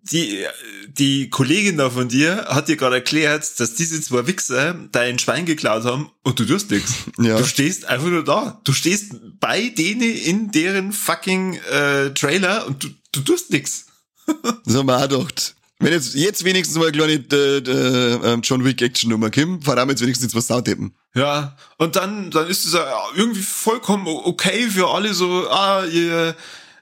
die, 0.04 0.46
die 0.88 1.30
Kollegin 1.30 1.78
da 1.78 1.90
von 1.90 2.10
dir 2.10 2.46
hat 2.48 2.68
dir 2.68 2.78
gerade 2.78 2.96
erklärt, 2.96 3.60
dass 3.60 3.76
diese 3.76 4.02
zwei 4.02 4.28
Wichser 4.28 4.76
dein 4.92 5.20
Schwein 5.20 5.46
geklaut 5.46 5.84
haben 5.84 6.12
und 6.24 6.40
du 6.40 6.46
tust 6.46 6.72
nichts. 6.72 6.94
Ja. 7.20 7.38
Du 7.38 7.46
stehst 7.46 7.86
einfach 7.86 8.08
nur 8.08 8.24
da. 8.24 8.62
Du 8.64 8.72
stehst 8.72 9.14
bei 9.40 9.70
denen 9.70 10.02
in 10.02 10.52
deren 10.52 10.94
fucking 10.94 11.56
äh, 11.70 12.12
Trailer 12.14 12.66
und 12.66 12.82
du, 12.84 12.90
du 13.12 13.22
tust 13.22 13.52
nichts. 13.52 13.88
Wir 14.66 14.80
auch 14.80 15.02
gedacht. 15.02 15.56
Wenn 15.80 15.94
jetzt, 15.94 16.14
jetzt 16.14 16.44
wenigstens 16.44 16.78
mal 16.78 16.88
eine 16.88 16.98
kleine 16.98 17.14
äh, 17.14 18.34
äh, 18.34 18.40
John 18.44 18.66
Wick 18.66 18.82
Action 18.82 19.10
Nummer 19.10 19.32
fahren 19.32 19.62
wir 19.64 19.90
jetzt 19.90 20.02
wenigstens 20.02 20.36
was 20.36 20.48
Sautippen. 20.48 20.94
Ja, 21.16 21.56
und 21.78 21.96
dann, 21.96 22.32
dann 22.32 22.48
ist 22.48 22.66
es 22.66 22.78
irgendwie 23.16 23.42
vollkommen 23.42 24.06
okay 24.08 24.70
für 24.70 24.90
alle 24.90 25.14
so, 25.14 25.50
ah, 25.50 25.86
ihr, 25.86 26.36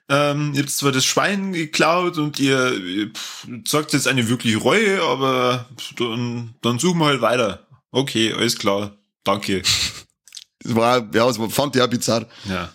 ähm, 0.09 0.53
ihr 0.53 0.61
habt 0.61 0.69
zwar 0.69 0.91
das 0.91 1.05
Schwein 1.05 1.53
geklaut 1.53 2.17
und 2.17 2.39
ihr, 2.39 2.73
ihr 2.73 3.11
sagt 3.67 3.93
jetzt 3.93 4.07
eine 4.07 4.29
wirkliche 4.29 4.57
Reue, 4.57 5.01
aber 5.01 5.65
dann, 5.97 6.55
dann 6.61 6.79
suchen 6.79 6.99
wir 6.99 7.07
halt 7.07 7.21
weiter. 7.21 7.67
Okay, 7.91 8.33
alles 8.33 8.57
klar. 8.57 8.97
Danke. 9.23 9.63
Das 10.63 10.75
war, 10.75 10.97
ja, 11.13 11.25
das 11.25 11.37
fand 11.53 11.75
ich 11.75 11.81
auch 11.81 11.87
bizarr. 11.87 12.25
Ja. 12.45 12.73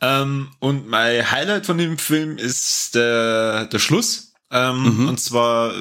Ähm, 0.00 0.50
und 0.60 0.88
mein 0.88 1.30
Highlight 1.30 1.66
von 1.66 1.76
dem 1.76 1.98
Film 1.98 2.38
ist 2.38 2.94
der, 2.94 3.66
der 3.66 3.78
Schluss. 3.78 4.32
Ähm, 4.50 4.82
mhm. 4.82 5.08
Und 5.08 5.20
zwar 5.20 5.74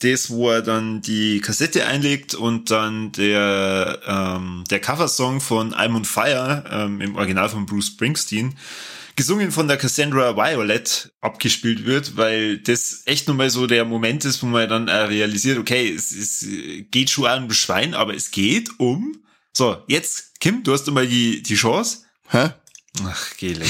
das, 0.00 0.30
wo 0.30 0.50
er 0.50 0.62
dann 0.62 1.02
die 1.02 1.40
Kassette 1.40 1.86
einlegt 1.86 2.34
und 2.34 2.70
dann 2.70 3.10
der, 3.12 4.00
ähm, 4.06 4.64
der 4.70 4.80
Coversong 4.80 5.40
von 5.40 5.74
I'm 5.74 5.96
on 5.96 6.04
Fire 6.04 6.64
ähm, 6.70 7.00
im 7.00 7.16
Original 7.16 7.48
von 7.48 7.66
Bruce 7.66 7.88
Springsteen 7.88 8.54
gesungen 9.18 9.50
von 9.50 9.66
der 9.66 9.76
Cassandra 9.76 10.36
Violet 10.36 11.12
abgespielt 11.20 11.84
wird, 11.84 12.16
weil 12.16 12.58
das 12.58 13.02
echt 13.04 13.26
nochmal 13.26 13.50
so 13.50 13.66
der 13.66 13.84
Moment 13.84 14.24
ist, 14.24 14.40
wo 14.44 14.46
man 14.46 14.68
dann 14.68 14.88
realisiert, 14.88 15.58
okay, 15.58 15.92
es, 15.92 16.12
es 16.12 16.46
geht 16.92 17.10
schon 17.10 17.42
um 17.42 17.50
Schwein, 17.52 17.94
aber 17.94 18.14
es 18.14 18.30
geht 18.30 18.70
um, 18.78 19.20
so, 19.52 19.82
jetzt, 19.88 20.38
Kim, 20.38 20.62
du 20.62 20.72
hast 20.72 20.86
nochmal 20.86 21.08
die, 21.08 21.42
die 21.42 21.56
Chance. 21.56 22.04
Hä? 22.28 22.50
Ach, 23.02 23.36
geh 23.38 23.54
leck. 23.54 23.68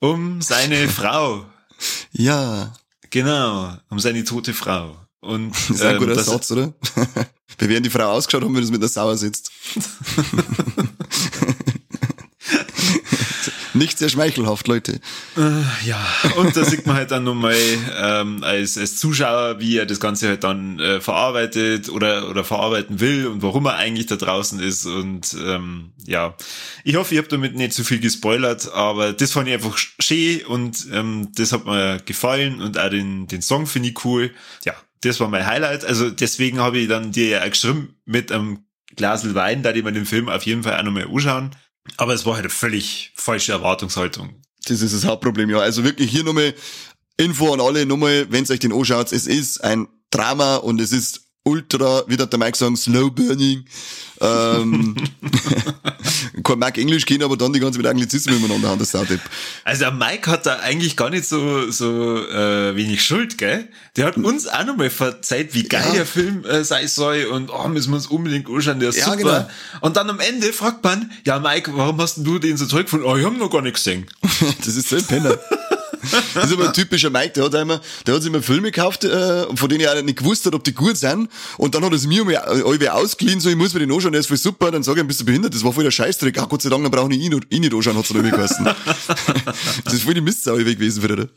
Um 0.00 0.42
seine 0.42 0.88
Frau. 0.98 1.46
Ja. 2.10 2.74
Genau, 3.10 3.76
um 3.88 4.00
seine 4.00 4.24
tote 4.24 4.52
Frau. 4.52 4.96
Und, 5.20 5.52
das 5.68 5.70
ist 5.70 5.82
ein 5.82 5.94
ähm, 5.94 5.98
guter 6.00 6.24
Satz, 6.24 6.50
oder? 6.50 6.74
Wir 7.58 7.68
werden 7.68 7.84
die 7.84 7.90
Frau 7.90 8.10
ausgeschaut 8.10 8.42
haben, 8.42 8.56
wenn 8.56 8.64
es 8.64 8.70
mit 8.72 8.82
der 8.82 8.88
Sauer 8.88 9.16
sitzt. 9.16 9.52
Nicht 13.80 13.96
sehr 13.96 14.10
schmeichelhaft, 14.10 14.68
Leute. 14.68 15.00
Äh, 15.38 15.88
ja, 15.88 15.98
und 16.36 16.54
da 16.54 16.66
sieht 16.66 16.86
man 16.86 16.96
halt 16.96 17.12
dann 17.12 17.24
nochmal 17.24 17.56
ähm, 17.98 18.44
als, 18.44 18.76
als 18.76 18.98
Zuschauer, 18.98 19.58
wie 19.58 19.78
er 19.78 19.86
das 19.86 20.00
Ganze 20.00 20.28
halt 20.28 20.44
dann 20.44 20.78
äh, 20.78 21.00
verarbeitet 21.00 21.88
oder, 21.88 22.28
oder 22.28 22.44
verarbeiten 22.44 23.00
will 23.00 23.26
und 23.26 23.40
warum 23.40 23.64
er 23.64 23.76
eigentlich 23.76 24.04
da 24.04 24.16
draußen 24.16 24.60
ist. 24.60 24.84
Und 24.84 25.34
ähm, 25.46 25.92
ja, 26.04 26.36
ich 26.84 26.96
hoffe, 26.96 27.14
ich 27.14 27.18
habe 27.18 27.28
damit 27.28 27.54
nicht 27.56 27.72
zu 27.72 27.82
viel 27.82 28.00
gespoilert, 28.00 28.70
aber 28.70 29.14
das 29.14 29.32
fand 29.32 29.48
ich 29.48 29.54
einfach 29.54 29.78
schön 29.78 30.44
und 30.44 30.86
ähm, 30.92 31.30
das 31.34 31.52
hat 31.52 31.64
mir 31.64 32.02
gefallen 32.04 32.60
und 32.60 32.78
auch 32.78 32.90
den, 32.90 33.28
den 33.28 33.40
Song 33.40 33.66
finde 33.66 33.88
ich 33.88 34.04
cool. 34.04 34.30
Ja, 34.66 34.74
das 35.00 35.20
war 35.20 35.28
mein 35.28 35.46
Highlight. 35.46 35.86
Also 35.86 36.10
deswegen 36.10 36.58
habe 36.58 36.80
ich 36.80 36.88
dann 36.88 37.12
dir 37.12 37.28
ja 37.28 37.48
geschrieben 37.48 37.94
mit 38.04 38.30
einem 38.30 38.58
Glasel 38.94 39.34
Wein, 39.34 39.62
da 39.62 39.72
die 39.72 39.80
man 39.80 39.94
den 39.94 40.04
Film 40.04 40.28
auf 40.28 40.42
jeden 40.42 40.64
Fall 40.64 40.78
auch 40.78 40.82
nochmal 40.82 41.06
anschauen. 41.06 41.56
Aber 41.96 42.14
es 42.14 42.26
war 42.26 42.34
halt 42.34 42.44
eine 42.44 42.50
völlig 42.50 43.12
falsche 43.14 43.52
Erwartungshaltung. 43.52 44.42
Das 44.66 44.82
ist 44.82 44.94
das 44.94 45.04
Hauptproblem, 45.04 45.50
ja. 45.50 45.58
Also 45.58 45.84
wirklich 45.84 46.10
hier 46.10 46.24
nochmal 46.24 46.54
Info 47.16 47.52
an 47.52 47.60
alle, 47.60 47.86
nochmal, 47.86 48.30
wenn 48.30 48.44
es 48.44 48.50
euch 48.50 48.60
den 48.60 48.72
anschaut, 48.72 49.12
es 49.12 49.26
ist 49.26 49.62
ein 49.62 49.88
Drama 50.10 50.56
und 50.56 50.80
es 50.80 50.92
ist 50.92 51.29
ultra, 51.44 52.04
wie 52.06 52.16
hat 52.18 52.32
der 52.32 52.38
Mike 52.38 52.56
sagen, 52.56 52.76
slow 52.76 53.10
burning. 53.10 53.64
Ähm, 54.20 54.94
kein 56.44 56.58
Mike 56.58 56.80
Englisch 56.80 57.06
gehen, 57.06 57.22
aber 57.22 57.36
dann 57.36 57.52
die 57.52 57.60
ganze 57.60 57.78
mit 57.78 57.86
Anglizismen 57.86 58.40
miteinander 58.40 58.68
haben, 58.68 58.78
das 58.78 58.90
Sautip. 58.90 59.20
Also 59.64 59.84
der 59.84 59.92
Mike 59.92 60.30
hat 60.30 60.46
da 60.46 60.58
eigentlich 60.58 60.96
gar 60.96 61.10
nicht 61.10 61.26
so, 61.26 61.70
so 61.70 62.18
äh, 62.28 62.76
wenig 62.76 63.02
Schuld, 63.02 63.38
gell? 63.38 63.68
Der 63.96 64.06
hat 64.06 64.16
uns 64.16 64.46
auch 64.46 64.64
nochmal 64.64 64.90
verzeiht, 64.90 65.54
wie 65.54 65.64
geil 65.64 65.84
ja. 65.88 65.94
der 65.94 66.06
Film 66.06 66.44
äh, 66.44 66.64
sein 66.64 66.86
soll 66.88 67.24
und 67.24 67.50
oh, 67.50 67.68
müssen 67.68 67.90
wir 67.90 67.96
uns 67.96 68.06
unbedingt 68.08 68.48
anschauen, 68.48 68.80
der 68.80 68.90
ist 68.90 68.98
ja, 68.98 69.04
super. 69.04 69.16
Genau. 69.16 69.48
Und 69.80 69.96
dann 69.96 70.10
am 70.10 70.20
Ende 70.20 70.52
fragt 70.52 70.84
man, 70.84 71.10
ja 71.24 71.38
Mike, 71.38 71.72
warum 71.74 72.00
hast 72.00 72.18
du 72.18 72.38
den 72.38 72.56
so 72.56 72.66
toll 72.66 72.84
gefunden? 72.84 73.06
Oh, 73.06 73.16
ich 73.16 73.24
hab 73.24 73.36
noch 73.36 73.50
gar 73.50 73.62
nichts 73.62 73.84
gesehen. 73.84 74.06
das 74.58 74.76
ist 74.76 74.88
so 74.88 74.96
ein 74.96 75.04
Penner. 75.04 75.38
Das 76.34 76.46
ist 76.46 76.52
aber 76.52 76.68
ein 76.68 76.72
typischer 76.72 77.10
Mike, 77.10 77.32
der 77.34 77.44
hat 77.44 77.54
einmal, 77.54 77.80
der 78.06 78.14
hat 78.14 78.22
sich 78.22 78.32
immer 78.32 78.42
Filme 78.42 78.70
gekauft, 78.70 79.04
äh, 79.04 79.44
von 79.54 79.68
denen 79.68 79.82
er 79.82 80.02
nicht 80.02 80.18
gewusst 80.18 80.46
hat, 80.46 80.54
ob 80.54 80.64
die 80.64 80.72
gut 80.72 80.96
sind. 80.96 81.28
Und 81.58 81.74
dann 81.74 81.84
hat 81.84 81.92
er 81.92 81.96
es 81.96 82.06
mir 82.06 82.44
alle 82.46 82.94
ausgeliehen, 82.94 83.40
so, 83.40 83.50
ich 83.50 83.56
muss 83.56 83.74
mir 83.74 83.80
den 83.80 83.92
anschauen, 83.92 84.12
der 84.12 84.20
ist 84.20 84.28
voll 84.28 84.36
super. 84.36 84.70
Dann 84.70 84.82
sage 84.82 85.00
ich, 85.00 85.06
bist 85.06 85.20
du 85.20 85.24
behindert? 85.24 85.54
Das 85.54 85.64
war 85.64 85.72
voll 85.72 85.84
der 85.84 85.90
Scheißdreck. 85.90 86.38
Ach 86.38 86.48
Gott 86.48 86.62
sei 86.62 86.68
Dank, 86.68 86.82
dann 86.82 86.90
brauche 86.90 87.12
ich 87.12 87.18
ihn 87.20 87.32
nicht, 87.32 87.46
ihn 87.52 87.60
nicht 87.60 87.74
anschauen, 87.74 87.96
hat's 87.96 88.08
dann 88.08 88.22
geheißen. 88.22 88.64
das 89.84 89.94
ist 89.94 90.02
voll 90.02 90.14
die 90.14 90.20
Mistsau 90.20 90.56
gewesen 90.56 91.02
für 91.02 91.08
den. 91.08 91.28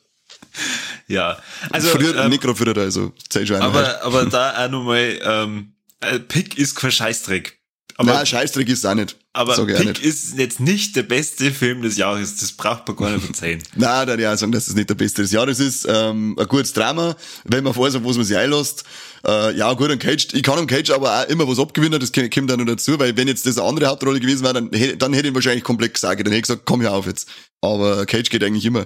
Ja, 1.08 1.38
also. 1.72 1.90
Früher, 1.90 2.16
ähm, 2.16 2.30
nicht 2.30 2.42
gerade 2.42 2.74
den, 2.74 2.84
also, 2.84 3.12
zeig 3.30 3.48
schon 3.48 3.58
Aber, 3.58 3.86
halt. 3.86 4.02
aber 4.02 4.26
da 4.26 4.66
auch 4.66 4.70
nochmal, 4.70 5.20
ähm, 5.24 5.74
äh, 6.00 6.20
Pick 6.20 6.58
ist 6.58 6.76
kein 6.76 6.92
Scheißdreck. 6.92 7.60
Aber 7.98 8.14
Nein, 8.14 8.26
Scheißdreck 8.26 8.68
ist 8.70 8.86
auch 8.86 8.96
nicht. 8.96 9.16
Aber 9.34 9.56
Sag 9.56 9.68
nicht. 9.68 10.00
ist 10.00 10.38
jetzt 10.38 10.60
nicht 10.60 10.96
der 10.96 11.04
beste 11.04 11.52
Film 11.52 11.82
des 11.82 11.98
Jahres. 11.98 12.38
Das 12.38 12.52
braucht 12.52 12.88
man 12.88 12.98
gar 12.98 13.12
nicht 13.12 13.26
verzeihen. 13.26 13.62
Nein, 13.76 14.08
da 14.08 14.16
ja 14.16 14.36
sagen, 14.38 14.52
dass 14.52 14.68
es 14.68 14.76
nicht 14.76 14.90
der 14.90 14.96
beste 14.96 15.22
des 15.22 15.32
Jahres 15.32 15.60
ist. 15.60 15.86
Ähm, 15.90 16.36
ein 16.40 16.48
gutes 16.48 16.74
Drama, 16.74 17.16
wenn 17.44 17.64
man 17.64 17.76
weiß, 17.76 17.96
auf 17.96 18.04
was 18.04 18.16
man 18.18 18.26
sich 18.26 18.38
einlässt. 18.38 18.84
Äh, 19.26 19.56
ja, 19.56 19.72
gut, 19.74 19.90
an 19.92 20.00
Cage, 20.00 20.28
ich 20.34 20.44
kann 20.44 20.58
am 20.60 20.68
Cage 20.68 20.90
aber 20.92 21.22
auch 21.22 21.28
immer 21.30 21.48
was 21.48 21.58
abgewinnen, 21.60 22.00
das 22.00 22.12
kommt 22.12 22.50
dann 22.50 22.60
noch 22.60 22.66
dazu, 22.66 23.00
weil 23.00 23.16
wenn 23.16 23.28
jetzt 23.28 23.46
das 23.46 23.58
eine 23.58 23.68
andere 23.68 23.86
Hauptrolle 23.88 24.20
gewesen 24.20 24.44
wäre, 24.44 24.54
dann, 24.56 24.70
hätte- 24.74 24.98
dann 24.98 25.14
hätte 25.14 25.28
ich 25.28 25.32
ihn 25.32 25.36
wahrscheinlich 25.36 25.64
komplett 25.64 25.94
gesagt. 25.94 26.20
Dann 26.20 26.26
hätte 26.28 26.38
ich 26.38 26.42
gesagt, 26.44 26.64
komm 26.66 26.82
hier 26.82 26.92
auf 26.92 27.06
jetzt. 27.06 27.28
Aber 27.62 28.06
Cage 28.06 28.30
geht 28.30 28.44
eigentlich 28.44 28.66
immer. 28.66 28.86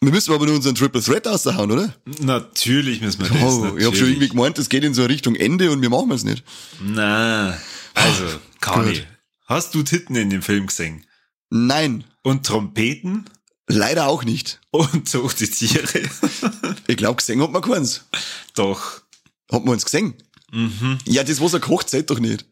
Wir 0.00 0.10
müssen 0.10 0.32
aber 0.34 0.46
nur 0.46 0.56
unseren 0.56 0.74
Triple 0.74 1.00
Threat 1.00 1.28
raushauen, 1.28 1.70
oder? 1.70 1.94
Natürlich 2.20 3.00
müssen 3.00 3.20
wir 3.22 3.28
das. 3.28 3.40
Oh, 3.40 3.76
ich 3.78 3.86
habe 3.86 3.94
schon 3.94 4.08
irgendwie 4.08 4.28
gemeint, 4.30 4.58
das 4.58 4.68
geht 4.68 4.82
in 4.82 4.94
so 4.94 5.04
Richtung 5.04 5.36
Ende 5.36 5.70
und 5.70 5.80
wir 5.80 5.90
machen 5.90 6.10
es 6.10 6.24
nicht. 6.24 6.42
Na, 6.82 7.56
also, 8.20 8.38
Kani, 8.60 8.92
Gut. 8.94 9.06
hast 9.46 9.74
du 9.74 9.82
Titten 9.82 10.16
in 10.16 10.30
dem 10.30 10.42
Film 10.42 10.66
gesehen? 10.66 11.06
Nein, 11.50 12.04
Und 12.22 12.46
Trompeten? 12.46 13.24
leider 13.68 14.06
auch 14.08 14.24
nicht. 14.24 14.60
Und 14.70 15.10
tote 15.10 15.48
Tiere? 15.48 15.86
Ich 16.88 16.96
glaube, 16.96 17.16
gesehen 17.16 17.40
hat 17.42 17.50
man 17.52 17.62
keins. 17.62 18.04
Doch. 18.54 19.00
Hat 19.50 19.64
man 19.64 19.74
uns 19.74 19.84
gesehen? 19.84 20.14
Mhm. 20.50 20.98
Ja, 21.06 21.24
das, 21.24 21.40
was 21.40 21.54
er 21.54 21.60
kocht, 21.60 21.88
zählt 21.88 22.10
doch 22.10 22.18
nicht. 22.18 22.44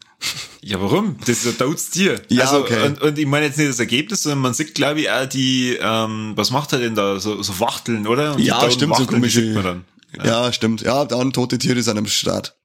Ja, 0.63 0.81
warum? 0.81 1.17
Das 1.21 1.45
ist 1.45 1.47
ein 1.47 1.59
totes 1.59 1.91
Tier. 1.91 2.23
Ja, 2.29 2.45
also, 2.45 2.61
okay. 2.61 2.87
Und, 2.87 3.01
und 3.03 3.19
ich 3.19 3.27
meine 3.27 3.47
jetzt 3.47 3.59
nicht 3.59 3.71
das 3.71 3.81
Ergebnis, 3.81 4.23
sondern 4.23 4.39
man 4.41 4.55
sieht, 4.55 4.75
glaube 4.75 5.01
ich, 5.01 5.11
auch 5.11 5.27
die, 5.27 5.79
ähm, 5.81 6.33
was 6.37 6.51
macht 6.51 6.73
er 6.73 6.79
denn 6.79 6.95
da? 6.95 7.19
So, 7.21 7.43
so 7.43 7.59
Wachteln, 7.61 8.07
oder? 8.07 8.33
Und 8.33 8.39
die 8.39 8.45
Ja, 8.47 8.71
stimmt, 8.71 8.97
so 8.97 9.03
Wachteln, 9.03 9.23
die 9.23 9.29
komische- 9.29 9.63
dann. 9.63 9.85
Ja. 10.25 10.53
stimmt. 10.53 10.83
Ja, 10.83 11.05
dann 11.05 11.33
tote 11.33 11.59
Tiere 11.59 11.83
sind 11.83 11.99
am 11.99 12.07
Start. 12.07 12.57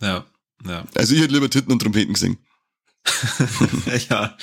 Ja, 0.00 0.24
ja. 0.66 0.84
Also 0.94 1.14
ich 1.14 1.20
hätte 1.20 1.34
lieber 1.34 1.50
Titten 1.50 1.72
und 1.72 1.80
Trompeten 1.80 2.14
gesehen. 2.14 2.38
ja. 4.08 4.36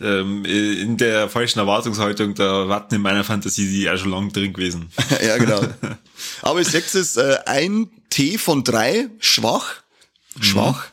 Ähm, 0.00 0.44
in 0.44 0.96
der 0.96 1.28
falschen 1.28 1.58
Erwartungshaltung, 1.58 2.34
da 2.34 2.68
warten 2.68 2.94
in 2.94 3.02
meiner 3.02 3.24
Fantasie 3.24 3.68
die 3.68 3.90
auch 3.90 3.96
schon 3.96 4.10
lang 4.10 4.32
drin 4.32 4.52
gewesen. 4.52 4.90
ja, 5.24 5.36
genau. 5.38 5.60
Aber 6.42 6.60
ich 6.60 6.68
sag's 6.68 6.94
es, 6.94 7.16
äh, 7.16 7.38
ein 7.46 7.88
T 8.10 8.38
von 8.38 8.64
drei, 8.64 9.08
schwach, 9.18 9.82
schwach, 10.40 10.86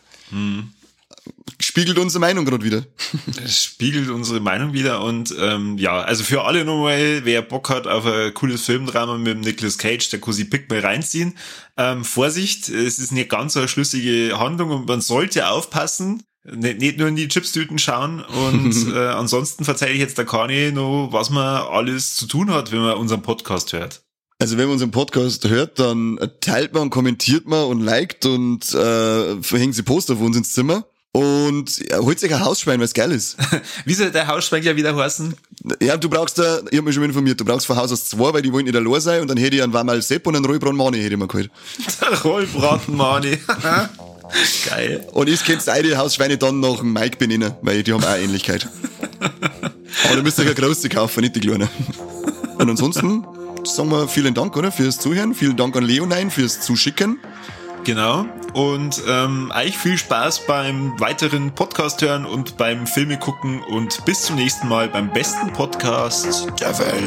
spiegelt 1.60 1.98
unsere 1.98 2.20
Meinung 2.20 2.46
gerade 2.46 2.64
wieder. 2.64 2.84
Das 3.42 3.64
spiegelt 3.64 4.10
unsere 4.10 4.40
Meinung 4.40 4.74
wieder 4.74 5.04
und 5.04 5.34
ähm, 5.40 5.78
ja, 5.78 6.02
also 6.02 6.24
für 6.24 6.44
alle 6.44 6.66
nochmal, 6.66 7.22
wer 7.24 7.42
Bock 7.42 7.70
hat 7.70 7.88
auf 7.88 8.06
ein 8.06 8.34
cooles 8.34 8.66
Filmdrama 8.66 9.18
mit 9.18 9.28
dem 9.28 9.42
Nicolas 9.42 9.78
Cage, 9.78 10.10
der 10.10 10.20
Cosi 10.20 10.46
Pick 10.46 10.70
mal 10.70 10.80
reinziehen. 10.80 11.38
Ähm, 11.78 12.04
Vorsicht, 12.04 12.70
es 12.70 13.00
ist 13.00 13.12
nicht 13.12 13.30
ganz 13.30 13.54
so 13.54 13.60
eine 13.60 13.68
schlüssige 13.68 14.38
Handlung 14.38 14.72
und 14.72 14.88
man 14.88 15.02
sollte 15.02 15.48
aufpassen, 15.48 16.24
nicht, 16.44 16.80
nicht 16.80 16.98
nur 16.98 17.08
in 17.08 17.16
die 17.16 17.28
Chipstüten 17.28 17.80
schauen 17.80 18.22
und 18.22 18.88
äh, 18.94 19.08
ansonsten 19.08 19.64
verzeihe 19.64 19.94
ich 19.94 20.00
jetzt 20.00 20.18
der 20.18 20.26
Kani 20.26 20.72
noch, 20.72 21.10
was 21.12 21.30
man 21.30 21.68
alles 21.68 22.16
zu 22.16 22.28
tun 22.28 22.52
hat, 22.52 22.72
wenn 22.72 22.80
man 22.80 22.98
unseren 22.98 23.22
Podcast 23.22 23.74
hört. 23.74 24.04
Also 24.40 24.58
wenn 24.58 24.66
man 24.66 24.74
unseren 24.74 24.92
Podcast 24.92 25.48
hört, 25.48 25.80
dann 25.80 26.20
teilt 26.42 26.74
man, 26.74 26.90
kommentiert 26.90 27.48
man 27.48 27.66
und 27.66 27.80
liked 27.80 28.26
und 28.26 28.74
äh, 28.74 29.42
verhängt 29.42 29.76
sie 29.76 29.84
Poster 29.84 30.18
für 30.18 30.24
uns 30.24 30.36
ins 30.36 30.52
Zimmer. 30.52 30.86
Und 31.16 31.78
ja, 31.78 32.00
holt 32.00 32.20
sich 32.20 32.34
ein 32.34 32.44
Hausschwein, 32.44 32.80
weil 32.80 32.86
es 32.86 32.94
geil 32.94 33.12
ist. 33.12 33.38
Wie 33.86 33.94
soll 33.94 34.10
der 34.10 34.26
Hausschweig 34.26 34.64
ja 34.64 34.76
wieder 34.76 34.96
heißen? 34.96 35.36
Ja, 35.80 35.96
du 35.96 36.10
brauchst 36.10 36.40
da, 36.40 36.62
ich 36.72 36.78
hab 36.80 36.86
mich 36.86 36.96
schon 36.96 37.04
informiert, 37.04 37.40
du 37.40 37.46
brauchst 37.46 37.68
von 37.68 37.78
Haus 37.78 37.92
aus 37.92 38.10
zwei, 38.10 38.34
weil 38.34 38.42
die 38.42 38.52
wollen 38.52 38.66
nicht 38.66 38.76
allein 38.76 39.00
sein 39.00 39.22
und 39.22 39.28
dann 39.30 39.38
hätte 39.38 39.56
ich 39.56 39.62
einen 39.62 39.74
Wamal 39.74 40.02
Sepp 40.02 40.26
und 40.26 40.36
einen 40.36 40.44
Rollbrand 40.44 40.76
Mani 40.76 40.98
hätte 40.98 41.14
ich 41.14 41.20
mir 41.20 41.28
geholt. 41.28 41.52
Der 42.02 42.20
Rollbratenmani. 42.20 43.38
Geil. 44.68 45.08
Und 45.12 45.30
ich 45.30 45.44
kennst 45.46 45.68
beide 45.68 45.96
Hausschweine 45.98 46.40
dann 46.40 46.60
nach 46.60 46.78
dem 46.78 46.92
Mike 46.92 47.18
benennen, 47.18 47.54
weil 47.62 47.84
die 47.84 47.94
haben 47.94 48.04
auch 48.04 48.16
Ähnlichkeit. 48.16 48.68
Aber 50.06 50.16
da 50.16 50.24
müsst 50.24 50.40
ihr 50.40 50.46
ja 50.46 50.54
große 50.54 50.90
kaufen, 50.90 51.22
nicht 51.22 51.36
die 51.36 51.42
kleinen. 51.42 51.70
Und 52.58 52.70
ansonsten 52.70 53.24
sagen 53.64 53.92
wir 53.92 54.08
vielen 54.08 54.34
Dank, 54.34 54.58
oder? 54.58 54.72
Fürs 54.72 55.00
Zuhören. 55.00 55.36
Vielen 55.36 55.58
Dank 55.58 55.76
an 55.76 55.84
Leonine 55.84 56.32
fürs 56.32 56.62
Zuschicken. 56.62 57.20
Genau. 57.84 58.26
Und 58.54 59.02
ähm, 59.10 59.52
euch 59.56 59.78
viel 59.78 59.98
Spaß 59.98 60.46
beim 60.48 60.98
weiteren 61.00 61.52
Podcast 61.54 62.02
hören 62.02 62.26
und 62.26 62.56
beim 62.58 62.88
Filme 62.88 63.18
gucken 63.18 63.62
und 63.64 64.06
bis 64.06 64.24
zum 64.24 64.36
nächsten 64.38 64.68
Mal 64.70 64.88
beim 64.88 65.10
besten 65.12 65.52
Podcast 65.52 66.48
der 66.62 66.78
Welt. 66.80 67.04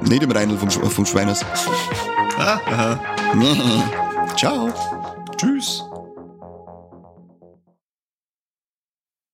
Nicht 0.00 0.22
im 0.22 0.30
Reinl 0.30 0.56
vom, 0.58 0.68
Sch- 0.68 0.88
vom 0.90 1.06
Schweiners. 1.06 1.44
Ah, 2.38 2.58
aha. 2.66 3.00
Ciao. 4.36 4.72
Tschüss. 5.36 5.84